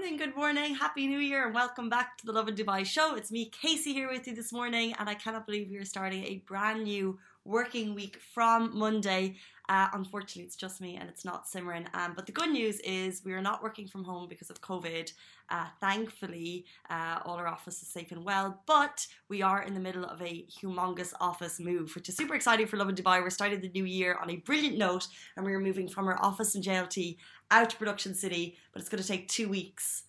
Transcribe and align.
morning, 0.00 0.16
good 0.16 0.34
morning, 0.34 0.74
happy 0.74 1.06
new 1.06 1.18
year, 1.18 1.44
and 1.44 1.54
welcome 1.54 1.90
back 1.90 2.16
to 2.16 2.24
the 2.24 2.32
Lovin 2.32 2.54
Dubai 2.54 2.86
show. 2.86 3.16
It's 3.16 3.30
me, 3.30 3.50
Casey, 3.50 3.92
here 3.92 4.08
with 4.10 4.26
you 4.26 4.34
this 4.34 4.50
morning, 4.50 4.94
and 4.98 5.10
I 5.10 5.14
cannot 5.14 5.44
believe 5.44 5.68
we 5.68 5.76
are 5.76 5.84
starting 5.84 6.24
a 6.24 6.42
brand 6.46 6.84
new 6.84 7.18
working 7.44 7.94
week 7.94 8.16
from 8.32 8.74
Monday. 8.74 9.36
Uh, 9.70 9.86
unfortunately, 9.92 10.42
it's 10.42 10.56
just 10.56 10.80
me 10.80 10.96
and 10.96 11.08
it's 11.08 11.24
not 11.24 11.46
Simran. 11.46 11.86
Um, 11.94 12.14
but 12.16 12.26
the 12.26 12.32
good 12.32 12.50
news 12.50 12.80
is 12.80 13.22
we 13.24 13.32
are 13.34 13.40
not 13.40 13.62
working 13.62 13.86
from 13.86 14.02
home 14.02 14.28
because 14.28 14.50
of 14.50 14.60
COVID. 14.60 15.12
Uh, 15.48 15.66
thankfully, 15.80 16.64
uh, 16.90 17.20
all 17.24 17.36
our 17.36 17.46
office 17.46 17.80
is 17.80 17.86
safe 17.86 18.10
and 18.10 18.24
well. 18.24 18.62
But 18.66 19.06
we 19.28 19.42
are 19.42 19.62
in 19.62 19.74
the 19.74 19.80
middle 19.80 20.04
of 20.04 20.20
a 20.20 20.44
humongous 20.50 21.12
office 21.20 21.60
move, 21.60 21.94
which 21.94 22.08
is 22.08 22.16
super 22.16 22.34
exciting 22.34 22.66
for 22.66 22.78
Lovin 22.78 22.96
Dubai. 22.96 23.22
We're 23.22 23.30
starting 23.30 23.60
the 23.60 23.68
new 23.68 23.84
year 23.84 24.18
on 24.20 24.28
a 24.28 24.36
brilliant 24.38 24.76
note, 24.76 25.06
and 25.36 25.46
we're 25.46 25.60
moving 25.60 25.86
from 25.86 26.08
our 26.08 26.20
office 26.20 26.56
in 26.56 26.62
JLT 26.62 27.16
out 27.52 27.70
to 27.70 27.76
Production 27.76 28.12
City. 28.12 28.56
But 28.72 28.80
it's 28.80 28.88
going 28.88 29.02
to 29.02 29.06
take 29.06 29.28
two 29.28 29.48
weeks, 29.48 30.02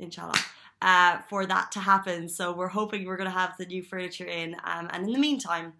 inshallah. 0.00 0.38
Uh, 0.82 1.18
for 1.30 1.46
that 1.46 1.72
to 1.72 1.80
happen, 1.80 2.28
so 2.28 2.52
we're 2.52 2.68
hoping 2.68 3.06
we're 3.06 3.16
going 3.16 3.30
to 3.30 3.38
have 3.38 3.56
the 3.56 3.64
new 3.64 3.82
furniture 3.82 4.26
in, 4.26 4.54
um, 4.64 4.90
and 4.92 5.06
in 5.06 5.12
the 5.12 5.18
meantime, 5.18 5.72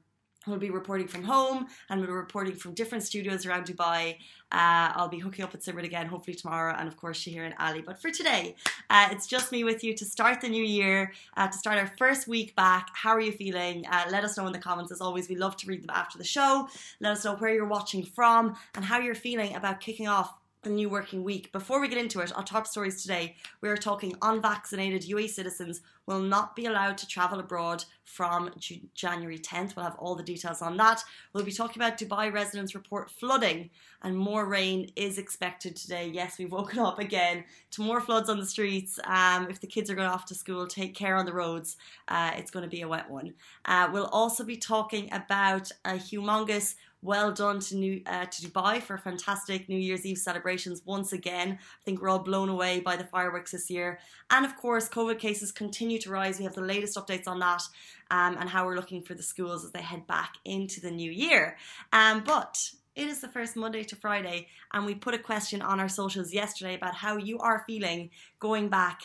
We'll 0.47 0.59
be 0.59 0.71
reporting 0.71 1.07
from 1.07 1.23
home 1.23 1.69
and 1.89 2.01
we'll 2.01 2.09
be 2.09 2.15
reporting 2.15 2.55
from 2.55 2.75
different 2.75 3.05
studios 3.05 3.47
around 3.47 3.67
Dubai. 3.67 4.17
Uh, 4.51 4.93
I'll 4.95 5.09
be 5.09 5.19
hooking 5.19 5.45
up 5.45 5.53
with 5.53 5.65
Simran 5.65 5.85
again, 5.85 6.07
hopefully 6.07 6.35
tomorrow, 6.35 6.75
and 6.77 6.89
of 6.89 6.97
course 6.97 7.19
Shahir 7.23 7.45
and 7.45 7.55
Ali. 7.59 7.81
But 7.81 8.03
for 8.03 8.11
today, 8.11 8.57
uh, 8.91 9.09
it's 9.11 9.27
just 9.27 9.53
me 9.53 9.65
with 9.65 9.83
you 9.85 9.95
to 9.95 10.05
start 10.05 10.41
the 10.41 10.49
new 10.49 10.65
year, 10.65 11.13
uh, 11.37 11.49
to 11.49 11.57
start 11.57 11.79
our 11.79 11.91
first 11.97 12.27
week 12.27 12.55
back. 12.57 12.89
How 12.93 13.11
are 13.11 13.21
you 13.21 13.33
feeling? 13.33 13.87
Uh, 13.87 14.05
let 14.11 14.25
us 14.25 14.37
know 14.37 14.47
in 14.47 14.53
the 14.53 14.59
comments. 14.59 14.91
As 14.93 15.01
always, 15.01 15.29
we 15.29 15.37
love 15.37 15.57
to 15.59 15.67
read 15.69 15.83
them 15.83 15.91
after 15.95 16.19
the 16.19 16.25
show. 16.25 16.69
Let 17.01 17.13
us 17.13 17.25
know 17.25 17.37
where 17.37 17.55
you're 17.55 17.65
watching 17.65 18.05
from 18.05 18.57
and 18.75 18.85
how 18.85 18.99
you're 18.99 19.15
feeling 19.15 19.55
about 19.55 19.81
kicking 19.81 20.09
off 20.09 20.35
the 20.63 20.71
new 20.71 20.89
working 20.89 21.25
week. 21.25 21.51
Before 21.51 21.81
we 21.81 21.89
get 21.89 21.99
into 21.99 22.21
it, 22.21 22.35
our 22.37 22.45
top 22.45 22.69
stories 22.69 23.03
today, 23.03 23.35
we 23.61 23.69
are 23.69 23.77
talking 23.77 24.15
unvaccinated 24.23 25.03
UAE 25.03 25.29
citizens 25.29 25.81
will 26.07 26.21
not 26.21 26.55
be 26.55 26.67
allowed 26.67 26.99
to 26.99 27.07
travel 27.07 27.41
abroad 27.41 27.85
from 28.05 28.51
January 28.95 29.39
10th. 29.39 29.75
We'll 29.75 29.85
have 29.85 29.97
all 29.99 30.15
the 30.15 30.23
details 30.23 30.63
on 30.63 30.77
that. 30.77 31.03
We'll 31.33 31.45
be 31.45 31.53
talking 31.53 31.83
about 31.83 31.99
Dubai 31.99 32.33
residents 32.33 32.75
report 32.75 33.11
flooding 33.11 33.71
and 34.03 34.17
more 34.17 34.47
rain 34.47 34.91
is 34.95 35.19
expected 35.19 35.75
today. 35.75 36.11
Yes, 36.13 36.39
we've 36.39 36.53
woken 36.53 36.79
up 36.79 36.99
again 36.99 37.45
to 37.73 37.83
more 37.83 38.01
floods 38.01 38.29
on 38.29 38.39
the 38.39 38.47
streets. 38.47 39.01
Um, 39.05 39.49
if 39.51 39.61
the 39.61 39.67
kids 39.67 39.91
are 39.91 39.95
going 39.95 40.09
off 40.09 40.27
to 40.27 40.35
school, 40.35 40.67
take 40.67 40.95
care 40.95 41.17
on 41.17 41.27
the 41.27 41.33
roads. 41.33 41.77
Uh, 42.07 42.33
it's 42.37 42.51
going 42.51 42.65
to 42.65 42.71
be 42.71 42.83
a 42.83 42.89
wet 42.89 43.11
one. 43.11 43.35
Uh, 43.65 43.89
we'll 43.93 44.07
also 44.07 44.45
be 44.45 44.57
talking 44.57 45.09
about 45.13 45.71
a 45.85 45.93
humongous 45.93 46.75
well 47.03 47.33
done 47.33 47.59
to 47.59 47.77
New 47.77 48.01
uh, 48.07 48.27
to 48.27 48.49
Dubai 48.49 48.81
for 48.81 48.97
fantastic 48.97 49.69
New 49.69 49.79
Year's 49.79 50.07
Eve 50.07 50.19
celebrations 50.19 50.83
once 50.87 51.13
again. 51.13 51.59
I 51.61 51.83
think 51.85 52.01
we're 52.01 52.09
all 52.09 52.21
blown 52.21 52.49
away 52.49 52.81
by 52.81 52.97
the 52.97 53.05
fireworks 53.05 53.51
this 53.51 53.69
year, 53.69 53.99
and 54.31 54.47
of 54.47 54.57
course, 54.57 54.89
COVID 54.89 55.19
cases 55.19 55.53
continue 55.53 55.99
to 55.99 56.11
rise. 56.11 56.39
We 56.39 56.45
have 56.45 56.55
the 56.55 56.63
latest 56.63 56.97
updates 56.97 57.27
on 57.27 57.41
that 57.41 57.63
um, 58.11 58.37
and 58.39 58.49
how 58.49 58.65
we're 58.65 58.77
looking 58.77 59.03
for 59.03 59.15
the 59.15 59.23
schools 59.23 59.65
as 59.65 59.73
they 59.73 59.83
head 59.83 60.07
back 60.07 60.35
into 60.45 60.81
the 60.81 60.91
new 60.91 61.11
year. 61.11 61.57
Um, 61.93 62.23
but 62.25 62.57
it 62.95 63.09
is 63.09 63.21
the 63.21 63.29
first 63.29 63.57
Monday 63.57 63.83
to 63.85 63.97
Friday, 63.97 64.47
and 64.73 64.87
we 64.87 64.95
put 64.95 65.15
a 65.15 65.19
question 65.19 65.61
on 65.61 65.81
our 65.81 65.89
socials 65.89 66.33
yesterday 66.33 66.75
about 66.75 66.95
how 66.95 67.17
you 67.17 67.39
are 67.39 67.65
feeling 67.67 68.11
going 68.39 68.69
back 68.69 69.03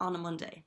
on 0.00 0.14
a 0.14 0.18
Monday. 0.18 0.62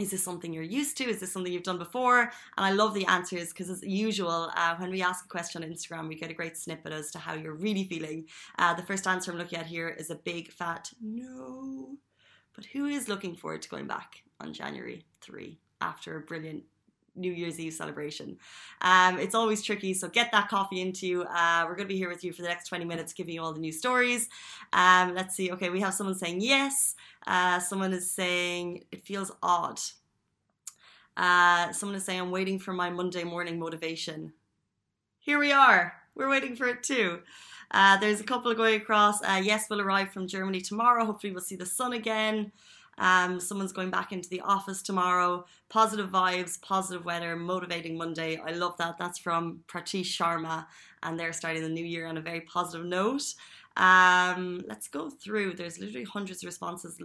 Is 0.00 0.10
this 0.10 0.24
something 0.24 0.52
you're 0.52 0.62
used 0.62 0.96
to? 0.96 1.04
Is 1.04 1.20
this 1.20 1.30
something 1.30 1.52
you've 1.52 1.62
done 1.62 1.78
before? 1.78 2.20
And 2.20 2.30
I 2.56 2.72
love 2.72 2.94
the 2.94 3.04
answers 3.06 3.50
because, 3.50 3.68
as 3.68 3.82
usual, 3.82 4.50
uh, 4.56 4.76
when 4.76 4.90
we 4.90 5.02
ask 5.02 5.24
a 5.26 5.28
question 5.28 5.62
on 5.62 5.70
Instagram, 5.70 6.08
we 6.08 6.14
get 6.14 6.30
a 6.30 6.34
great 6.34 6.56
snippet 6.56 6.92
as 6.92 7.10
to 7.10 7.18
how 7.18 7.34
you're 7.34 7.54
really 7.54 7.84
feeling. 7.84 8.26
Uh, 8.58 8.72
the 8.72 8.82
first 8.82 9.06
answer 9.06 9.30
I'm 9.30 9.38
looking 9.38 9.58
at 9.58 9.66
here 9.66 9.88
is 9.88 10.10
a 10.10 10.14
big 10.14 10.52
fat 10.52 10.90
no. 11.02 11.96
But 12.54 12.64
who 12.64 12.86
is 12.86 13.08
looking 13.08 13.36
forward 13.36 13.62
to 13.62 13.68
going 13.68 13.86
back 13.86 14.22
on 14.40 14.54
January 14.54 15.04
3 15.20 15.58
after 15.80 16.16
a 16.16 16.20
brilliant 16.20 16.64
New 17.16 17.32
Year's 17.32 17.58
Eve 17.60 17.72
celebration. 17.72 18.38
Um, 18.80 19.18
it's 19.18 19.34
always 19.34 19.62
tricky, 19.62 19.94
so 19.94 20.08
get 20.08 20.32
that 20.32 20.48
coffee 20.48 20.80
into 20.80 21.06
you. 21.06 21.22
Uh, 21.22 21.64
we're 21.66 21.76
going 21.76 21.88
to 21.88 21.92
be 21.92 21.98
here 21.98 22.08
with 22.08 22.24
you 22.24 22.32
for 22.32 22.42
the 22.42 22.48
next 22.48 22.68
20 22.68 22.84
minutes, 22.84 23.12
giving 23.12 23.34
you 23.34 23.42
all 23.42 23.52
the 23.52 23.60
new 23.60 23.72
stories. 23.72 24.28
Um, 24.72 25.14
let's 25.14 25.34
see. 25.34 25.50
Okay, 25.52 25.70
we 25.70 25.80
have 25.80 25.94
someone 25.94 26.16
saying 26.16 26.40
yes. 26.40 26.94
Uh, 27.26 27.58
someone 27.60 27.92
is 27.92 28.10
saying 28.10 28.84
it 28.90 29.04
feels 29.04 29.30
odd. 29.42 29.80
Uh, 31.20 31.70
someone 31.70 31.96
is 31.96 32.04
saying 32.04 32.18
I'm 32.18 32.30
waiting 32.30 32.58
for 32.58 32.72
my 32.72 32.88
Monday 32.88 33.24
morning 33.24 33.58
motivation. 33.58 34.32
Here 35.18 35.38
we 35.38 35.52
are. 35.52 35.92
We're 36.14 36.30
waiting 36.30 36.56
for 36.56 36.66
it 36.66 36.82
too. 36.82 37.20
Uh, 37.70 37.98
there's 37.98 38.20
a 38.20 38.24
couple 38.24 38.52
going 38.54 38.80
across. 38.80 39.22
Uh, 39.22 39.38
yes, 39.44 39.66
we'll 39.68 39.82
arrive 39.82 40.14
from 40.14 40.26
Germany 40.26 40.62
tomorrow. 40.62 41.04
Hopefully, 41.04 41.30
we'll 41.30 41.42
see 41.42 41.56
the 41.56 41.66
sun 41.66 41.92
again. 41.92 42.52
Um, 42.96 43.38
someone's 43.38 43.74
going 43.74 43.90
back 43.90 44.12
into 44.12 44.30
the 44.30 44.40
office 44.40 44.80
tomorrow. 44.80 45.44
Positive 45.68 46.08
vibes, 46.08 46.60
positive 46.62 47.04
weather, 47.04 47.36
motivating 47.36 47.98
Monday. 47.98 48.38
I 48.38 48.52
love 48.52 48.78
that. 48.78 48.96
That's 48.98 49.18
from 49.18 49.60
Pratish 49.68 50.06
Sharma, 50.06 50.66
and 51.02 51.20
they're 51.20 51.34
starting 51.34 51.62
the 51.62 51.68
new 51.68 51.84
year 51.84 52.06
on 52.06 52.16
a 52.16 52.22
very 52.22 52.40
positive 52.40 52.86
note. 52.86 53.34
Um, 53.76 54.62
let's 54.66 54.88
go 54.88 55.10
through. 55.10 55.52
There's 55.52 55.78
literally 55.78 56.04
hundreds 56.04 56.42
of 56.42 56.46
responses, 56.46 56.98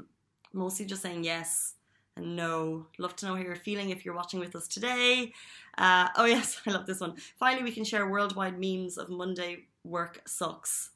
mostly 0.54 0.86
just 0.86 1.02
saying 1.02 1.26
yes 1.26 1.75
no. 2.18 2.88
Love 2.98 3.16
to 3.18 3.26
know 3.26 3.36
how 3.36 3.42
you're 3.42 3.56
feeling 3.56 3.90
if 3.90 4.06
you're 4.06 4.16
watching 4.16 4.40
with 4.40 4.56
us 4.56 4.68
today. 4.68 5.34
Uh, 5.78 6.10
oh, 6.16 6.26
yes, 6.36 6.62
I 6.66 6.72
love 6.72 6.86
this 6.86 7.00
one. 7.00 7.16
Finally, 7.38 7.64
we 7.64 7.72
can 7.72 7.84
share 7.84 8.08
worldwide 8.08 8.60
memes 8.60 8.98
of 8.98 9.10
Monday 9.10 9.66
work 9.84 10.22
sucks. 10.26 10.92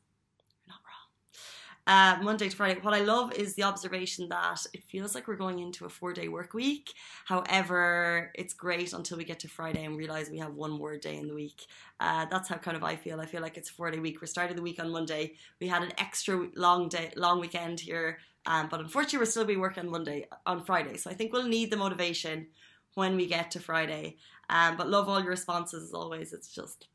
You're 0.65 0.73
not 0.73 0.81
wrong. 0.85 2.19
Uh, 2.19 2.23
Monday 2.23 2.49
to 2.49 2.55
Friday. 2.55 2.79
What 2.81 2.93
I 2.93 3.01
love 3.01 3.33
is 3.33 3.55
the 3.55 3.63
observation 3.63 4.29
that 4.29 4.65
it 4.73 4.83
feels 4.83 5.13
like 5.15 5.27
we're 5.27 5.35
going 5.35 5.59
into 5.59 5.85
a 5.85 5.89
four 5.89 6.13
day 6.13 6.27
work 6.27 6.53
week. 6.53 6.93
However, 7.25 8.31
it's 8.35 8.53
great 8.53 8.93
until 8.93 9.17
we 9.17 9.23
get 9.23 9.39
to 9.41 9.47
Friday 9.47 9.85
and 9.85 9.97
realize 9.97 10.29
we 10.29 10.39
have 10.39 10.53
one 10.53 10.71
more 10.71 10.97
day 10.97 11.17
in 11.17 11.27
the 11.27 11.35
week. 11.35 11.65
Uh, 11.99 12.25
that's 12.31 12.47
how 12.47 12.55
kind 12.55 12.77
of 12.77 12.83
I 12.83 12.95
feel. 12.95 13.19
I 13.19 13.25
feel 13.25 13.41
like 13.41 13.57
it's 13.57 13.69
a 13.69 13.73
four 13.73 13.91
day 13.91 13.99
week. 13.99 14.21
We're 14.21 14.27
starting 14.27 14.55
the 14.55 14.61
week 14.61 14.79
on 14.79 14.89
Monday. 14.89 15.33
We 15.59 15.67
had 15.67 15.83
an 15.83 15.91
extra 15.97 16.47
long 16.55 16.89
day, 16.89 17.11
long 17.15 17.39
weekend 17.39 17.79
here, 17.79 18.19
um, 18.49 18.67
but 18.67 18.79
unfortunately, 18.79 19.19
we'll 19.19 19.27
still 19.27 19.45
be 19.45 19.57
working 19.57 19.85
on 19.85 19.91
Monday, 19.91 20.27
on 20.47 20.63
Friday. 20.65 20.97
So 20.97 21.11
I 21.11 21.13
think 21.13 21.31
we'll 21.31 21.47
need 21.47 21.69
the 21.69 21.77
motivation 21.77 22.47
when 22.95 23.15
we 23.15 23.27
get 23.27 23.51
to 23.51 23.59
Friday. 23.59 24.17
Um, 24.49 24.75
but 24.75 24.89
love 24.89 25.07
all 25.07 25.21
your 25.21 25.29
responses 25.29 25.83
as 25.83 25.93
always. 25.93 26.33
It's 26.33 26.51
just 26.51 26.87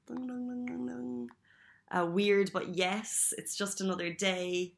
uh, 1.96 2.06
weird, 2.06 2.50
but 2.52 2.76
yes, 2.76 3.32
it's 3.38 3.54
just 3.54 3.80
another 3.80 4.12
day 4.12 4.74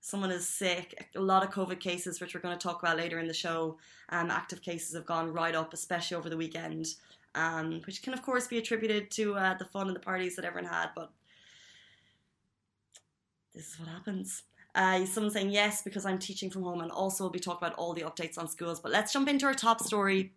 someone 0.00 0.30
is 0.30 0.46
sick, 0.46 1.08
a 1.16 1.20
lot 1.20 1.42
of 1.42 1.50
COVID 1.50 1.80
cases, 1.80 2.20
which 2.20 2.34
we're 2.34 2.40
going 2.40 2.56
to 2.56 2.62
talk 2.62 2.82
about 2.82 2.98
later 2.98 3.18
in 3.18 3.26
the 3.26 3.34
show, 3.34 3.78
um, 4.10 4.30
active 4.30 4.62
cases 4.62 4.94
have 4.94 5.06
gone 5.06 5.32
right 5.32 5.54
up, 5.54 5.72
especially 5.72 6.16
over 6.16 6.28
the 6.28 6.36
weekend, 6.36 6.86
um, 7.34 7.80
which 7.86 8.02
can, 8.02 8.12
of 8.12 8.22
course, 8.22 8.46
be 8.46 8.58
attributed 8.58 9.10
to 9.12 9.34
uh, 9.34 9.54
the 9.54 9.64
fun 9.64 9.86
and 9.86 9.96
the 9.96 10.00
parties 10.00 10.36
that 10.36 10.44
everyone 10.44 10.70
had, 10.70 10.90
but 10.94 11.10
this 13.54 13.72
is 13.72 13.80
what 13.80 13.88
happens. 13.88 14.42
Uh, 14.78 15.04
someone 15.04 15.32
saying 15.32 15.50
yes 15.50 15.82
because 15.82 16.06
I'm 16.06 16.20
teaching 16.20 16.50
from 16.50 16.62
home, 16.62 16.82
and 16.82 16.92
also 16.92 17.24
we'll 17.24 17.32
be 17.32 17.40
talking 17.40 17.66
about 17.66 17.76
all 17.76 17.94
the 17.94 18.02
updates 18.02 18.38
on 18.38 18.46
schools. 18.46 18.78
But 18.78 18.92
let's 18.92 19.12
jump 19.12 19.28
into 19.28 19.44
our 19.44 19.52
top 19.52 19.80
story 19.82 20.32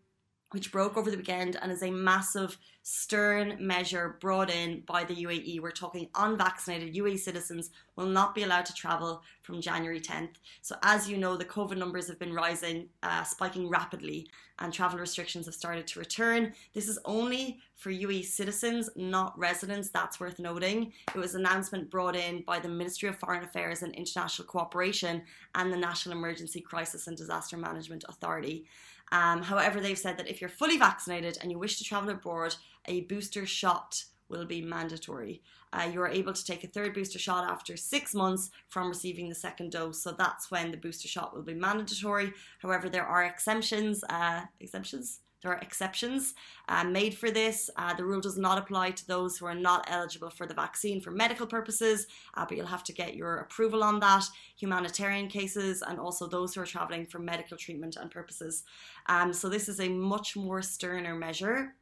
which 0.52 0.72
broke 0.72 0.98
over 0.98 1.10
the 1.10 1.18
weekend 1.18 1.58
and 1.62 1.72
is 1.72 1.84
a 1.84 1.92
massive 1.92 2.58
stern 2.84 3.56
measure 3.60 4.18
brought 4.20 4.50
in 4.50 4.82
by 4.82 5.04
the 5.04 5.16
UAE. 5.16 5.62
We're 5.62 5.72
talking 5.72 6.10
unvaccinated 6.16 6.96
UAE 6.96 7.20
citizens 7.20 7.70
will 7.96 8.08
not 8.08 8.34
be 8.34 8.44
allowed 8.44 8.66
to 8.66 8.74
travel 8.74 9.22
from 9.44 9.62
January 9.62 10.00
10th. 10.00 10.36
So, 10.62 10.76
as 10.84 11.10
you 11.10 11.18
know, 11.18 11.38
the 11.38 11.46
COVID 11.46 11.78
numbers 11.78 12.08
have 12.08 12.18
been 12.18 12.34
rising, 12.34 12.88
uh, 13.04 13.24
spiking 13.24 13.70
rapidly, 13.70 14.30
and 14.60 14.74
travel 14.74 15.00
restrictions 15.00 15.46
have 15.46 15.56
started 15.56 15.88
to 15.88 16.00
return. 16.00 16.54
This 16.74 16.88
is 16.88 17.00
only 17.06 17.60
for 17.76 17.92
UAE 17.92 18.26
citizens, 18.26 18.90
not 18.96 19.38
residents. 19.38 19.90
That's 19.90 20.20
worth 20.20 20.40
noting. 20.40 20.94
It 21.14 21.18
was 21.18 21.36
an 21.36 21.46
announcement 21.46 21.90
brought 21.90 22.16
in 22.16 22.44
by 22.44 22.60
the 22.60 22.70
Ministry 22.70 23.10
of 23.10 23.18
Foreign 23.18 23.44
Affairs 23.44 23.84
and 23.84 23.94
International 23.96 24.48
Cooperation 24.48 25.24
and 25.56 25.72
the 25.72 25.78
National 25.78 26.18
Emergency 26.18 26.62
Crisis 26.62 27.08
and 27.08 27.18
Disaster 27.18 27.58
Management 27.58 28.06
Authority. 28.08 28.66
Um, 29.12 29.44
however, 29.44 29.80
they've 29.80 29.98
said 29.98 30.18
that 30.18 30.30
if 30.30 30.40
you're 30.40 30.50
fully 30.50 30.78
vaccinated 30.78 31.38
and 31.42 31.52
you 31.52 31.60
wish 31.60 31.78
to 31.78 31.84
travel 31.84 32.10
abroad, 32.10 32.56
a 32.86 33.02
booster 33.02 33.46
shot 33.46 34.06
will 34.30 34.46
be 34.46 34.62
mandatory. 34.62 35.42
Uh, 35.74 35.90
you 35.92 36.02
are 36.02 36.08
able 36.08 36.34
to 36.34 36.46
take 36.46 36.64
a 36.64 36.68
third 36.68 36.94
booster 36.94 37.20
shot 37.20 37.50
after 37.50 37.78
six 37.78 38.14
months 38.14 38.50
from 38.68 38.90
receiving 38.90 39.30
the 39.30 39.36
second 39.36 39.72
dose, 39.72 40.02
so 40.02 40.12
that's 40.12 40.52
when 40.52 40.72
the 40.72 40.78
booster 40.78 41.08
shot 41.08 41.36
will 41.36 41.44
be 41.44 41.54
mandatory. 41.54 42.34
However, 42.60 42.90
there 42.90 43.06
are 43.06 43.24
exemptions. 43.24 44.04
Uh, 44.10 44.42
exemptions 44.60 45.20
there 45.42 45.52
are 45.52 45.60
exceptions 45.60 46.36
uh, 46.70 46.84
made 46.84 47.16
for 47.16 47.32
this. 47.32 47.70
Uh, 47.76 47.94
the 47.94 48.06
rule 48.06 48.22
does 48.22 48.38
not 48.38 48.58
apply 48.58 48.92
to 48.92 49.08
those 49.08 49.38
who 49.38 49.46
are 49.46 49.56
not 49.56 49.86
eligible 49.90 50.30
for 50.30 50.46
the 50.46 50.54
vaccine 50.54 51.02
for 51.02 51.12
medical 51.12 51.48
purposes, 51.48 52.08
uh, 52.36 52.46
but 52.48 52.58
you'll 52.58 52.68
have 52.68 52.84
to 52.84 52.94
get 52.94 53.16
your 53.16 53.38
approval 53.38 53.84
on 53.84 54.00
that. 54.00 54.24
Humanitarian 54.58 55.28
cases 55.28 55.82
and 55.82 56.00
also 56.00 56.28
those 56.28 56.54
who 56.54 56.62
are 56.62 56.66
traveling 56.66 57.06
for 57.06 57.20
medical 57.20 57.58
treatment 57.58 57.96
and 57.96 58.12
purposes. 58.12 58.64
Um, 59.08 59.34
so 59.34 59.50
this 59.50 59.68
is 59.68 59.80
a 59.80 59.90
much 59.90 60.36
more 60.36 60.62
sterner 60.62 61.16
measure, 61.16 61.74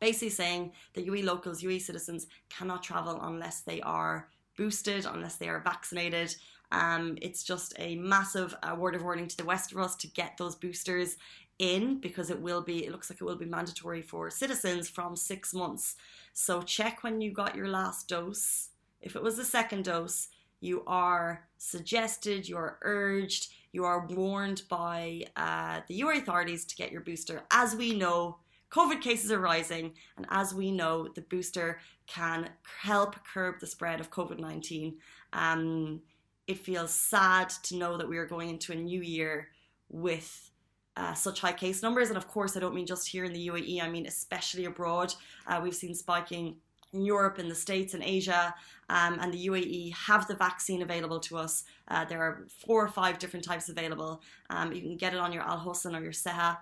basically 0.00 0.30
saying 0.30 0.72
that 0.94 1.06
UE 1.06 1.22
locals, 1.22 1.62
UE 1.62 1.78
citizens 1.78 2.26
cannot 2.50 2.82
travel 2.82 3.18
unless 3.22 3.62
they 3.62 3.80
are 3.80 4.28
boosted, 4.56 5.06
unless 5.06 5.36
they 5.36 5.48
are 5.48 5.60
vaccinated. 5.60 6.34
Um, 6.72 7.18
it's 7.20 7.42
just 7.42 7.74
a 7.78 7.96
massive 7.96 8.54
uh, 8.62 8.74
word 8.74 8.94
of 8.94 9.02
warning 9.02 9.28
to 9.28 9.36
the 9.36 9.44
west 9.44 9.72
of 9.72 9.78
us 9.78 9.96
to 9.96 10.06
get 10.06 10.36
those 10.36 10.54
boosters 10.54 11.16
in 11.58 12.00
because 12.00 12.30
it 12.30 12.40
will 12.40 12.62
be, 12.62 12.86
it 12.86 12.92
looks 12.92 13.10
like 13.10 13.20
it 13.20 13.24
will 13.24 13.36
be 13.36 13.44
mandatory 13.44 14.02
for 14.02 14.30
citizens 14.30 14.88
from 14.88 15.14
six 15.16 15.52
months. 15.52 15.96
So 16.32 16.62
check 16.62 17.02
when 17.02 17.20
you 17.20 17.32
got 17.32 17.54
your 17.54 17.68
last 17.68 18.08
dose. 18.08 18.70
If 19.00 19.16
it 19.16 19.22
was 19.22 19.36
the 19.36 19.44
second 19.44 19.84
dose, 19.84 20.28
you 20.60 20.82
are 20.86 21.46
suggested, 21.58 22.48
you 22.48 22.56
are 22.56 22.78
urged, 22.82 23.52
you 23.72 23.84
are 23.84 24.06
warned 24.06 24.62
by 24.68 25.24
uh, 25.36 25.80
the 25.88 25.94
UA 25.94 26.18
authorities 26.18 26.64
to 26.66 26.76
get 26.76 26.92
your 26.92 27.00
booster. 27.00 27.42
As 27.50 27.74
we 27.74 27.94
know, 27.94 28.38
COVID 28.70 29.00
cases 29.00 29.32
are 29.32 29.40
rising, 29.40 29.92
and 30.16 30.26
as 30.30 30.54
we 30.54 30.70
know, 30.70 31.08
the 31.14 31.22
booster 31.22 31.80
can 32.06 32.50
help 32.82 33.16
curb 33.24 33.58
the 33.60 33.66
spread 33.66 34.00
of 34.00 34.10
COVID 34.10 34.38
19. 34.38 34.96
Um, 35.32 36.00
it 36.46 36.58
feels 36.58 36.92
sad 36.92 37.50
to 37.64 37.76
know 37.76 37.96
that 37.96 38.08
we 38.08 38.18
are 38.18 38.26
going 38.26 38.50
into 38.50 38.72
a 38.72 38.76
new 38.76 39.00
year 39.00 39.48
with 39.88 40.50
uh, 40.96 41.14
such 41.14 41.40
high 41.40 41.52
case 41.52 41.82
numbers. 41.82 42.08
And 42.08 42.16
of 42.16 42.28
course, 42.28 42.56
I 42.56 42.60
don't 42.60 42.74
mean 42.74 42.86
just 42.86 43.08
here 43.08 43.24
in 43.24 43.32
the 43.32 43.48
UAE, 43.48 43.82
I 43.82 43.88
mean 43.88 44.06
especially 44.06 44.64
abroad. 44.64 45.14
Uh, 45.46 45.60
we've 45.62 45.74
seen 45.74 45.94
spiking 45.94 46.56
in 46.92 47.02
Europe, 47.02 47.38
in 47.38 47.48
the 47.48 47.54
States, 47.54 47.94
in 47.94 48.02
Asia, 48.02 48.52
um, 48.88 49.18
and 49.20 49.32
the 49.32 49.46
UAE 49.46 49.94
have 49.94 50.26
the 50.26 50.34
vaccine 50.34 50.82
available 50.82 51.20
to 51.20 51.36
us. 51.36 51.64
Uh, 51.88 52.04
there 52.04 52.20
are 52.20 52.46
four 52.66 52.84
or 52.84 52.88
five 52.88 53.18
different 53.18 53.44
types 53.44 53.68
available. 53.68 54.20
Um, 54.50 54.72
you 54.72 54.80
can 54.80 54.96
get 54.96 55.14
it 55.14 55.20
on 55.20 55.32
your 55.32 55.42
Al 55.42 55.58
Hosn 55.58 55.96
or 55.96 56.02
your 56.02 56.12
Seha 56.12 56.58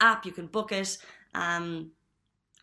app, 0.00 0.26
you 0.26 0.32
can 0.32 0.46
book 0.46 0.72
it. 0.72 0.98
Um, 1.34 1.92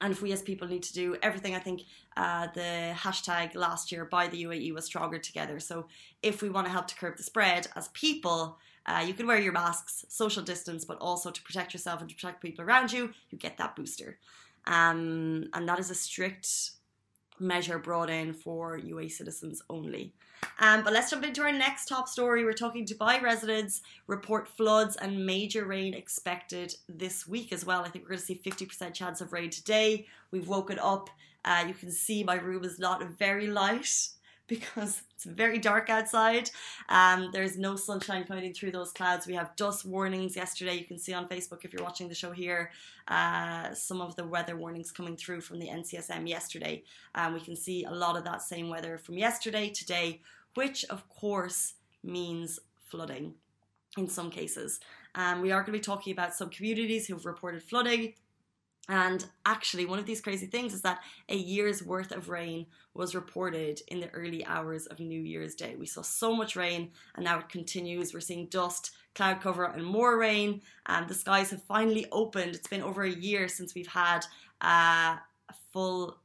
and 0.02 0.12
if 0.12 0.22
we 0.22 0.32
as 0.32 0.42
people 0.42 0.68
need 0.68 0.84
to 0.84 0.94
do 0.94 1.16
everything, 1.22 1.56
I 1.56 1.60
think 1.60 1.84
uh, 2.18 2.48
the 2.54 2.94
hashtag 2.96 3.56
last 3.56 3.92
year 3.92 4.04
by 4.04 4.28
the 4.28 4.44
UAE 4.44 4.74
was 4.74 4.86
stronger 4.86 5.20
together. 5.20 5.60
So 5.60 5.86
if 6.24 6.42
we 6.42 6.50
want 6.50 6.66
to 6.66 6.72
help 6.72 6.88
to 6.88 6.96
curb 6.96 7.18
the 7.18 7.24
spread 7.24 7.68
as 7.76 7.88
people, 7.90 8.58
uh, 8.88 9.04
you 9.06 9.14
can 9.14 9.28
wear 9.28 9.40
your 9.40 9.54
masks, 9.54 10.04
social 10.10 10.42
distance, 10.42 10.84
but 10.84 10.98
also 10.98 11.30
to 11.30 11.42
protect 11.44 11.74
yourself 11.74 12.02
and 12.02 12.10
to 12.10 12.16
protect 12.16 12.42
people 12.42 12.66
around 12.66 12.92
you, 12.92 13.12
you 13.30 13.38
get 13.38 13.58
that 13.58 13.76
booster. 13.76 14.18
Um, 14.66 15.50
and 15.54 15.70
that 15.70 15.80
is 15.80 15.92
a 15.92 15.96
strict 15.96 16.72
measure 17.42 17.80
brought 17.80 18.10
in 18.10 18.34
for 18.34 18.78
UA 18.78 19.10
citizens 19.10 19.62
only. 19.70 20.14
Um, 20.60 20.84
but 20.84 20.94
let's 20.94 21.10
jump 21.10 21.24
into 21.24 21.42
our 21.42 21.52
next 21.52 21.88
top 21.88 22.08
story. 22.08 22.44
We're 22.46 22.54
talking 22.54 22.86
Dubai 22.86 23.22
residents 23.22 23.82
report 24.08 24.48
floods 24.48 24.96
and 24.96 25.26
major 25.26 25.66
rain 25.66 25.94
expected 25.94 26.76
this 26.88 27.28
week 27.28 27.52
as 27.52 27.66
well. 27.66 27.82
I 27.82 27.90
think 27.90 28.06
we're 28.06 28.10
going 28.10 28.20
to 28.20 28.26
see 28.26 28.42
50% 28.44 28.94
chance 28.94 29.22
of 29.22 29.34
rain 29.34 29.50
today. 29.50 30.08
We've 30.32 30.48
woken 30.48 30.80
up. 30.80 31.10
Uh, 31.44 31.66
you 31.68 31.74
can 31.74 31.92
see 31.92 32.24
my 32.24 32.36
room 32.36 32.64
is 32.64 32.80
not 32.80 33.04
very 33.18 33.48
light 33.48 34.10
because 34.52 35.02
it's 35.16 35.24
very 35.24 35.58
dark 35.58 35.90
outside. 35.90 36.50
Um, 36.90 37.30
there's 37.32 37.58
no 37.58 37.76
sunshine 37.76 38.26
coming 38.26 38.54
through 38.54 38.72
those 38.72 38.92
clouds. 38.92 39.26
We 39.26 39.34
have 39.34 39.56
dust 39.56 39.86
warnings 39.86 40.36
yesterday. 40.36 40.76
You 40.76 40.86
can 40.86 41.00
see 41.00 41.14
on 41.14 41.28
Facebook 41.30 41.64
if 41.64 41.74
you're 41.74 41.84
watching 41.84 42.10
the 42.10 42.16
show 42.16 42.32
here 42.32 42.72
uh, 43.08 43.74
some 43.74 44.02
of 44.02 44.16
the 44.18 44.26
weather 44.26 44.58
warnings 44.58 44.92
coming 44.92 45.16
through 45.16 45.42
from 45.42 45.60
the 45.60 45.68
NCSM 45.68 46.28
yesterday. 46.28 46.84
Um, 47.16 47.34
we 47.34 47.40
can 47.40 47.56
see 47.56 47.86
a 47.86 47.92
lot 47.92 48.18
of 48.18 48.26
that 48.26 48.42
same 48.42 48.70
weather 48.70 48.98
from 48.98 49.18
yesterday, 49.18 49.70
today, 49.70 50.22
which 50.56 50.84
of 50.86 51.08
course 51.08 51.76
means 52.04 52.60
flooding 52.90 53.34
in 53.98 54.08
some 54.10 54.30
cases. 54.30 54.82
Um, 55.16 55.42
we 55.42 55.52
are 55.52 55.62
going 55.62 55.68
to 55.68 55.72
be 55.72 55.80
talking 55.80 56.14
about 56.14 56.36
some 56.36 56.50
communities 56.50 57.08
who've 57.08 57.26
reported 57.26 57.64
flooding. 57.64 58.14
And 58.92 59.26
actually, 59.46 59.86
one 59.86 60.00
of 60.00 60.06
these 60.06 60.20
crazy 60.20 60.48
things 60.48 60.74
is 60.74 60.82
that 60.82 61.00
a 61.30 61.36
year's 61.36 61.82
worth 61.82 62.12
of 62.12 62.28
rain 62.28 62.66
was 62.94 63.16
reported 63.16 63.80
in 63.88 64.02
the 64.02 64.10
early 64.10 64.46
hours 64.46 64.86
of 64.86 65.00
New 65.00 65.22
Year's 65.22 65.56
Day. 65.56 65.78
We 65.80 65.86
saw 65.86 66.02
so 66.02 66.36
much 66.36 66.58
rain, 66.58 66.92
and 67.16 67.24
now 67.24 67.40
it 67.40 67.48
continues. 67.48 68.14
We're 68.14 68.20
seeing 68.20 68.48
dust, 68.48 68.92
cloud 69.16 69.40
cover, 69.40 69.64
and 69.64 69.86
more 69.86 70.20
rain. 70.20 70.62
And 70.88 71.08
the 71.08 71.14
skies 71.14 71.52
have 71.52 71.64
finally 71.64 72.06
opened. 72.12 72.54
It's 72.54 72.68
been 72.68 72.82
over 72.82 73.04
a 73.04 73.10
year 73.10 73.48
since 73.48 73.74
we've 73.74 73.88
had 73.88 74.26
uh, 74.62 75.16
a 75.16 75.54
full 75.72 76.18